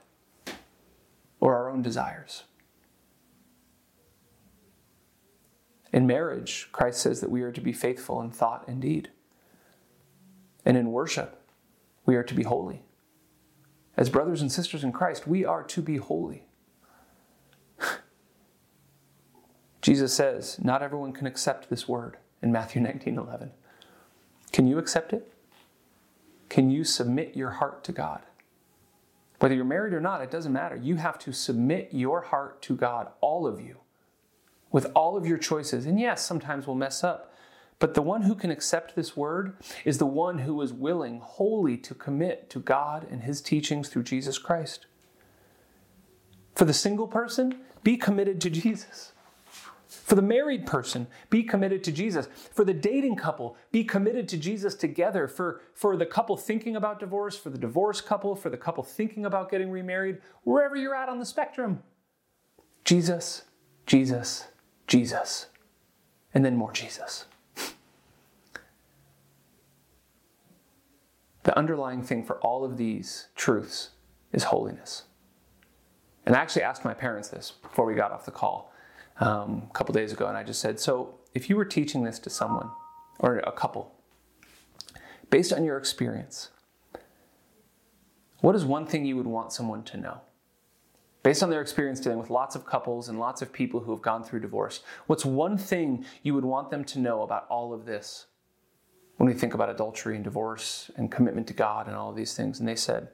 or 1.39 1.56
our 1.56 1.69
own 1.69 1.82
desires? 1.82 2.43
In 5.93 6.06
marriage, 6.06 6.67
Christ 6.71 6.99
says 6.99 7.21
that 7.21 7.32
we 7.32 7.41
are 7.41 7.52
to 7.52 7.62
be 7.62 7.73
faithful 7.73 8.21
in 8.21 8.32
thought 8.32 8.67
and 8.67 8.82
deed. 8.82 9.10
And 10.65 10.75
in 10.75 10.91
worship, 10.91 11.41
we 12.06 12.15
are 12.15 12.23
to 12.23 12.34
be 12.34 12.43
holy. 12.43 12.84
As 13.95 14.10
brothers 14.10 14.41
and 14.41 14.52
sisters 14.52 14.84
in 14.84 14.91
Christ, 14.91 15.25
we 15.25 15.45
are 15.45 15.63
to 15.63 15.82
be 15.82 15.97
holy. 15.97 16.48
Jesus 19.81 20.13
says, 20.13 20.59
Not 20.61 20.81
everyone 20.81 21.13
can 21.13 21.27
accept 21.27 21.69
this 21.69 21.87
word 21.87 22.17
in 22.41 22.51
Matthew 22.51 22.81
19 22.83 23.17
11. 23.17 23.51
Can 24.51 24.67
you 24.67 24.77
accept 24.77 25.13
it? 25.13 25.33
Can 26.49 26.69
you 26.71 26.83
submit 26.83 27.37
your 27.37 27.51
heart 27.51 27.83
to 27.83 27.91
God? 27.91 28.21
Whether 29.39 29.55
you're 29.55 29.65
married 29.65 29.93
or 29.93 30.01
not, 30.01 30.21
it 30.21 30.31
doesn't 30.31 30.51
matter. 30.51 30.75
You 30.75 30.95
have 30.95 31.19
to 31.19 31.31
submit 31.31 31.89
your 31.91 32.21
heart 32.21 32.61
to 32.63 32.75
God, 32.75 33.09
all 33.21 33.47
of 33.47 33.61
you 33.61 33.77
with 34.71 34.87
all 34.95 35.17
of 35.17 35.25
your 35.25 35.37
choices. 35.37 35.85
And 35.85 35.99
yes, 35.99 36.25
sometimes 36.25 36.67
we'll 36.67 36.75
mess 36.75 37.03
up. 37.03 37.33
But 37.79 37.93
the 37.93 38.01
one 38.01 38.23
who 38.23 38.35
can 38.35 38.51
accept 38.51 38.95
this 38.95 39.15
word 39.15 39.55
is 39.85 39.97
the 39.97 40.05
one 40.05 40.39
who 40.39 40.61
is 40.61 40.73
willing 40.73 41.21
wholly 41.21 41.77
to 41.77 41.95
commit 41.95 42.49
to 42.49 42.59
God 42.59 43.07
and 43.09 43.23
his 43.23 43.41
teachings 43.41 43.87
through 43.87 44.03
Jesus 44.03 44.37
Christ. 44.37 44.85
For 46.55 46.65
the 46.65 46.73
single 46.73 47.07
person, 47.07 47.59
be 47.83 47.95
committed 47.95 48.41
to 48.41 48.49
Jesus. 48.49 49.13
For 49.89 50.13
the 50.13 50.21
married 50.21 50.67
person, 50.67 51.08
be 51.32 51.41
committed 51.41 51.84
to 51.86 51.91
Jesus. 51.91 52.30
For 52.52 52.63
the 52.63 52.75
dating 52.75 53.15
couple, 53.15 53.58
be 53.71 53.84
committed 53.84 54.30
to 54.30 54.38
Jesus 54.38 54.75
together. 54.75 55.28
For, 55.28 55.62
for 55.73 55.97
the 55.97 56.06
couple 56.06 56.38
thinking 56.38 56.75
about 56.75 56.99
divorce, 56.99 57.36
for 57.36 57.49
the 57.49 57.58
divorced 57.58 58.06
couple, 58.06 58.36
for 58.36 58.52
the 58.52 58.58
couple 58.58 58.84
thinking 58.84 59.25
about 59.25 59.49
getting 59.49 59.71
remarried, 59.71 60.19
wherever 60.43 60.75
you're 60.75 60.93
at 60.93 61.10
on 61.10 61.17
the 61.17 61.25
spectrum, 61.25 61.82
Jesus, 62.86 63.45
Jesus, 63.88 64.49
Jesus, 64.86 65.47
and 66.36 66.45
then 66.45 66.56
more 66.56 66.71
Jesus. 66.71 67.25
the 71.43 71.58
underlying 71.58 72.04
thing 72.04 72.23
for 72.23 72.38
all 72.41 72.63
of 72.63 72.78
these 72.78 73.30
truths 73.36 73.89
is 74.34 74.43
holiness. 74.43 75.06
And 76.28 76.36
I 76.36 76.39
actually 76.39 76.62
asked 76.62 76.86
my 76.86 76.93
parents 76.93 77.30
this 77.30 77.49
before 77.49 77.86
we 77.88 77.95
got 77.95 78.12
off 78.12 78.25
the 78.25 78.32
call 78.32 78.68
um, 79.19 79.67
a 79.69 79.73
couple 79.73 79.93
days 79.93 80.12
ago, 80.12 80.27
and 80.27 80.38
I 80.38 80.43
just 80.43 80.62
said, 80.62 80.79
So, 80.79 81.15
if 81.34 81.49
you 81.49 81.55
were 81.55 81.65
teaching 81.65 82.03
this 82.03 82.19
to 82.19 82.29
someone 82.29 82.69
or 83.19 83.38
a 83.39 83.51
couple, 83.51 83.93
based 85.29 85.53
on 85.53 85.63
your 85.63 85.77
experience, 85.77 86.49
what 88.39 88.55
is 88.55 88.65
one 88.65 88.86
thing 88.86 89.05
you 89.05 89.17
would 89.17 89.27
want 89.27 89.51
someone 89.51 89.84
to 89.84 89.97
know? 89.97 90.21
based 91.23 91.43
on 91.43 91.49
their 91.49 91.62
experience 91.62 91.99
dealing 91.99 92.19
with 92.19 92.29
lots 92.29 92.55
of 92.55 92.65
couples 92.65 93.10
and 93.10 93.19
lots 93.19 93.41
of 93.41 93.51
people 93.51 93.82
who 93.82 93.91
have 93.91 94.01
gone 94.01 94.23
through 94.23 94.39
divorce, 94.39 94.82
what's 95.08 95.25
one 95.25 95.58
thing 95.58 96.05
you 96.23 96.34
would 96.34 96.45
want 96.45 96.69
them 96.69 96.84
to 96.86 96.99
know 96.99 97.21
about 97.21 97.45
all 97.49 97.73
of 97.73 97.86
this 97.86 98.27
when 99.17 99.27
we 99.27 99.34
think 99.34 99.53
about 99.53 99.69
adultery 99.69 100.15
and 100.15 100.23
divorce 100.23 100.89
and 100.95 101.12
commitment 101.12 101.47
to 101.47 101.53
God 101.53 101.88
and 101.88 101.95
all 101.95 102.10
of 102.10 102.15
these 102.15 102.34
things? 102.34 102.60
And 102.60 102.67
they 102.67 102.75
said, 102.75 103.10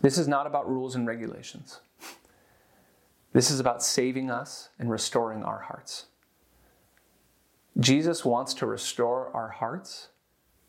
This 0.00 0.18
is 0.18 0.28
not 0.28 0.46
about 0.46 0.70
rules 0.70 0.94
and 0.94 1.06
regulations. 1.06 1.80
This 3.36 3.50
is 3.50 3.60
about 3.60 3.82
saving 3.82 4.30
us 4.30 4.70
and 4.78 4.90
restoring 4.90 5.42
our 5.42 5.58
hearts. 5.58 6.06
Jesus 7.78 8.24
wants 8.24 8.54
to 8.54 8.64
restore 8.64 9.30
our 9.34 9.48
hearts. 9.48 10.08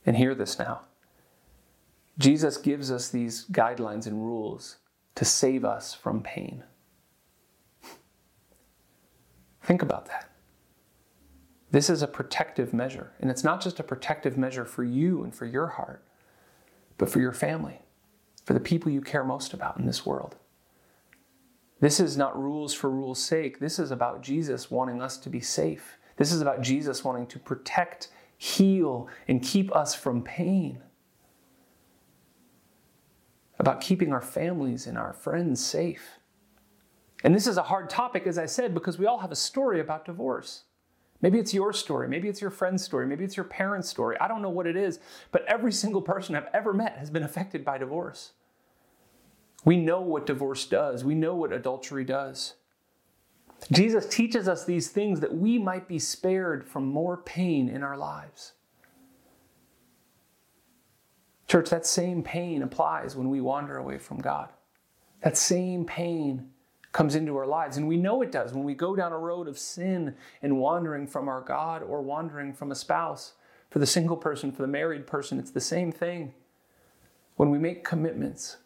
And 0.06 0.18
hear 0.18 0.36
this 0.36 0.60
now. 0.60 0.82
Jesus 2.18 2.58
gives 2.58 2.92
us 2.92 3.08
these 3.08 3.46
guidelines 3.46 4.06
and 4.06 4.22
rules 4.22 4.80
to 5.16 5.24
save 5.24 5.64
us 5.64 5.94
from 5.94 6.22
pain. 6.22 6.66
Think 9.64 9.82
about 9.82 10.08
that. 10.08 10.30
This 11.72 11.90
is 11.90 12.02
a 12.02 12.08
protective 12.08 12.74
measure. 12.74 13.14
And 13.22 13.32
it's 13.32 13.46
not 13.46 13.62
just 13.62 13.80
a 13.80 13.84
protective 13.84 14.38
measure 14.38 14.66
for 14.66 14.84
you 14.84 15.24
and 15.24 15.34
for 15.34 15.46
your 15.46 15.68
heart, 15.68 16.04
but 16.98 17.10
for 17.10 17.22
your 17.22 17.32
family, 17.32 17.80
for 18.44 18.52
the 18.52 18.60
people 18.60 18.92
you 18.92 19.00
care 19.00 19.24
most 19.24 19.54
about 19.54 19.78
in 19.78 19.86
this 19.86 20.06
world. 20.06 20.36
This 21.80 22.00
is 22.00 22.18
not 22.18 22.42
rules 22.42 22.74
for 22.74 22.90
rules' 22.90 23.24
sake. 23.24 23.60
This 23.60 23.78
is 23.78 23.92
about 23.92 24.22
Jesus 24.22 24.72
wanting 24.72 25.02
us 25.02 25.18
to 25.18 25.30
be 25.30 25.40
safe. 25.40 25.98
This 26.18 26.32
is 26.32 26.42
about 26.42 26.62
Jesus 26.62 27.04
wanting 27.04 27.28
to 27.28 27.40
protect, 27.40 28.10
heal, 28.38 29.08
and 29.28 29.44
keep 29.44 29.76
us 29.76 29.94
from 29.94 30.24
pain 30.24 30.82
about 33.60 33.82
keeping 33.82 34.14
our 34.14 34.22
families 34.22 34.88
and 34.88 34.98
our 34.98 35.14
friends 35.14 35.64
safe. 35.64 36.20
And 37.24 37.34
this 37.34 37.48
is 37.48 37.58
a 37.58 37.64
hard 37.64 37.90
topic, 37.90 38.28
as 38.28 38.38
I 38.38 38.46
said, 38.46 38.74
because 38.74 39.00
we 39.00 39.08
all 39.08 39.18
have 39.20 39.32
a 39.32 39.36
story 39.36 39.80
about 39.80 40.06
divorce. 40.06 40.64
Maybe 41.22 41.40
it's 41.40 41.54
your 41.54 41.74
story, 41.74 42.08
maybe 42.08 42.28
it's 42.28 42.42
your 42.42 42.52
friend's 42.52 42.84
story, 42.84 43.08
maybe 43.08 43.24
it's 43.24 43.36
your 43.36 43.44
parents' 43.44 43.90
story. 43.90 44.16
I 44.20 44.28
don't 44.28 44.44
know 44.44 44.52
what 44.52 44.68
it 44.68 44.76
is, 44.76 45.00
but 45.32 45.44
every 45.48 45.72
single 45.72 46.02
person 46.02 46.36
I've 46.36 46.50
ever 46.54 46.74
met 46.74 46.98
has 46.98 47.10
been 47.10 47.24
affected 47.24 47.66
by 47.66 47.80
divorce. 47.80 48.34
We 49.68 49.76
know 49.76 50.00
what 50.00 50.26
divorce 50.26 50.66
does, 50.66 51.04
we 51.04 51.14
know 51.14 51.36
what 51.36 51.52
adultery 51.52 52.06
does. 52.06 52.54
Jesus 53.70 54.08
teaches 54.08 54.48
us 54.48 54.64
these 54.64 54.88
things 54.88 55.20
that 55.20 55.36
we 55.36 55.60
might 55.60 55.90
be 55.90 56.00
spared 56.00 56.66
from 56.66 56.86
more 56.86 57.18
pain 57.18 57.68
in 57.68 57.84
our 57.84 57.98
lives. 57.98 58.54
Church, 61.50 61.70
that 61.70 61.86
same 61.86 62.24
pain 62.24 62.62
applies 62.62 63.18
when 63.18 63.30
we 63.30 63.42
wander 63.42 63.76
away 63.76 63.98
from 63.98 64.20
God. 64.20 64.54
That 65.22 65.36
same 65.36 65.84
pain 65.84 66.48
comes 66.94 67.16
into 67.16 67.36
our 67.36 67.46
lives. 67.46 67.76
And 67.76 67.90
we 67.90 67.98
know 67.98 68.22
it 68.22 68.32
does 68.32 68.54
when 68.54 68.64
we 68.64 68.74
go 68.74 68.96
down 68.96 69.12
a 69.12 69.20
road 69.20 69.50
of 69.50 69.60
sin 69.60 70.16
and 70.42 70.60
wandering 70.60 71.08
from 71.08 71.28
our 71.28 71.42
God 71.42 71.84
or 71.84 72.02
wandering 72.02 72.54
from 72.54 72.72
a 72.72 72.76
spouse. 72.76 73.34
For 73.70 73.80
the 73.80 73.86
single 73.86 74.16
person, 74.16 74.54
for 74.54 74.62
the 74.62 74.70
married 74.70 75.06
person, 75.06 75.38
it's 75.40 75.52
the 75.52 75.60
same 75.60 75.92
thing. 75.92 76.34
When 77.36 77.50
we 77.50 77.60
make 77.60 77.84
commitments, 77.84 78.58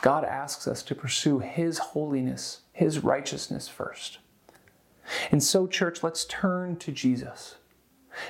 God 0.00 0.24
asks 0.24 0.66
us 0.66 0.82
to 0.84 0.94
pursue 0.94 1.38
His 1.38 1.78
holiness, 1.78 2.60
His 2.72 3.02
righteousness 3.04 3.68
first. 3.68 4.18
And 5.30 5.42
so, 5.42 5.66
church, 5.66 6.02
let's 6.02 6.24
turn 6.24 6.76
to 6.76 6.92
Jesus. 6.92 7.56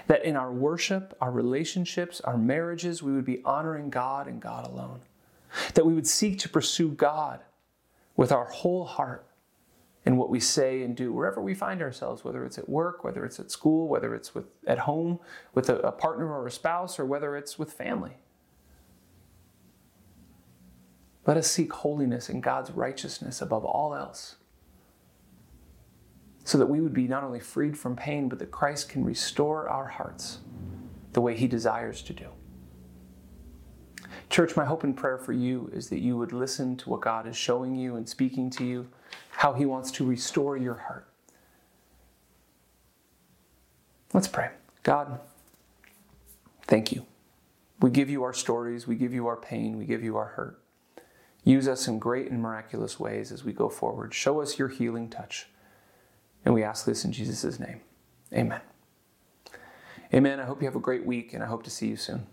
That 0.06 0.24
in 0.24 0.36
our 0.36 0.52
worship, 0.52 1.16
our 1.20 1.30
relationships, 1.30 2.20
our 2.20 2.36
marriages, 2.36 3.02
we 3.02 3.12
would 3.12 3.24
be 3.24 3.42
honoring 3.44 3.90
God 3.90 4.26
and 4.26 4.40
God 4.40 4.66
alone. 4.66 5.00
That 5.74 5.86
we 5.86 5.94
would 5.94 6.06
seek 6.06 6.38
to 6.40 6.48
pursue 6.48 6.90
God 6.90 7.40
with 8.16 8.30
our 8.30 8.44
whole 8.44 8.84
heart 8.84 9.26
in 10.04 10.16
what 10.16 10.30
we 10.30 10.40
say 10.40 10.82
and 10.82 10.96
do 10.96 11.12
wherever 11.12 11.42
we 11.42 11.54
find 11.54 11.82
ourselves, 11.82 12.24
whether 12.24 12.44
it's 12.44 12.58
at 12.58 12.68
work, 12.68 13.04
whether 13.04 13.24
it's 13.24 13.38
at 13.38 13.50
school, 13.50 13.88
whether 13.88 14.14
it's 14.14 14.34
with, 14.34 14.46
at 14.66 14.78
home 14.78 15.18
with 15.54 15.68
a, 15.68 15.76
a 15.80 15.92
partner 15.92 16.32
or 16.32 16.46
a 16.46 16.50
spouse, 16.50 16.98
or 16.98 17.04
whether 17.04 17.36
it's 17.36 17.58
with 17.58 17.72
family. 17.72 18.16
Let 21.26 21.36
us 21.36 21.50
seek 21.50 21.72
holiness 21.72 22.28
and 22.28 22.42
God's 22.42 22.70
righteousness 22.70 23.42
above 23.42 23.64
all 23.64 23.94
else 23.94 24.36
so 26.44 26.58
that 26.58 26.66
we 26.66 26.80
would 26.80 26.94
be 26.94 27.06
not 27.06 27.22
only 27.22 27.40
freed 27.40 27.78
from 27.78 27.94
pain, 27.94 28.28
but 28.28 28.38
that 28.38 28.50
Christ 28.50 28.88
can 28.88 29.04
restore 29.04 29.68
our 29.68 29.86
hearts 29.86 30.38
the 31.12 31.20
way 31.20 31.36
He 31.36 31.46
desires 31.46 32.02
to 32.02 32.12
do. 32.12 32.26
Church, 34.30 34.56
my 34.56 34.64
hope 34.64 34.84
and 34.84 34.96
prayer 34.96 35.18
for 35.18 35.32
you 35.32 35.70
is 35.72 35.88
that 35.90 35.98
you 35.98 36.16
would 36.16 36.32
listen 36.32 36.76
to 36.78 36.90
what 36.90 37.00
God 37.00 37.26
is 37.26 37.36
showing 37.36 37.74
you 37.74 37.96
and 37.96 38.08
speaking 38.08 38.48
to 38.50 38.64
you, 38.64 38.88
how 39.30 39.52
He 39.52 39.66
wants 39.66 39.90
to 39.92 40.04
restore 40.04 40.56
your 40.56 40.74
heart. 40.74 41.08
Let's 44.12 44.28
pray. 44.28 44.50
God, 44.82 45.20
thank 46.66 46.92
you. 46.92 47.06
We 47.80 47.90
give 47.90 48.10
you 48.10 48.22
our 48.24 48.32
stories, 48.32 48.86
we 48.86 48.94
give 48.96 49.12
you 49.12 49.26
our 49.26 49.36
pain, 49.36 49.78
we 49.78 49.84
give 49.84 50.02
you 50.02 50.16
our 50.16 50.26
hurt. 50.26 50.59
Use 51.44 51.66
us 51.66 51.88
in 51.88 51.98
great 51.98 52.30
and 52.30 52.40
miraculous 52.40 53.00
ways 53.00 53.32
as 53.32 53.44
we 53.44 53.52
go 53.52 53.68
forward. 53.68 54.12
Show 54.12 54.40
us 54.40 54.58
your 54.58 54.68
healing 54.68 55.08
touch. 55.08 55.48
And 56.44 56.54
we 56.54 56.62
ask 56.62 56.84
this 56.84 57.04
in 57.04 57.12
Jesus' 57.12 57.58
name. 57.58 57.80
Amen. 58.32 58.60
Amen. 60.12 60.40
I 60.40 60.44
hope 60.44 60.60
you 60.60 60.66
have 60.66 60.76
a 60.76 60.80
great 60.80 61.06
week 61.06 61.32
and 61.32 61.42
I 61.42 61.46
hope 61.46 61.62
to 61.64 61.70
see 61.70 61.88
you 61.88 61.96
soon. 61.96 62.26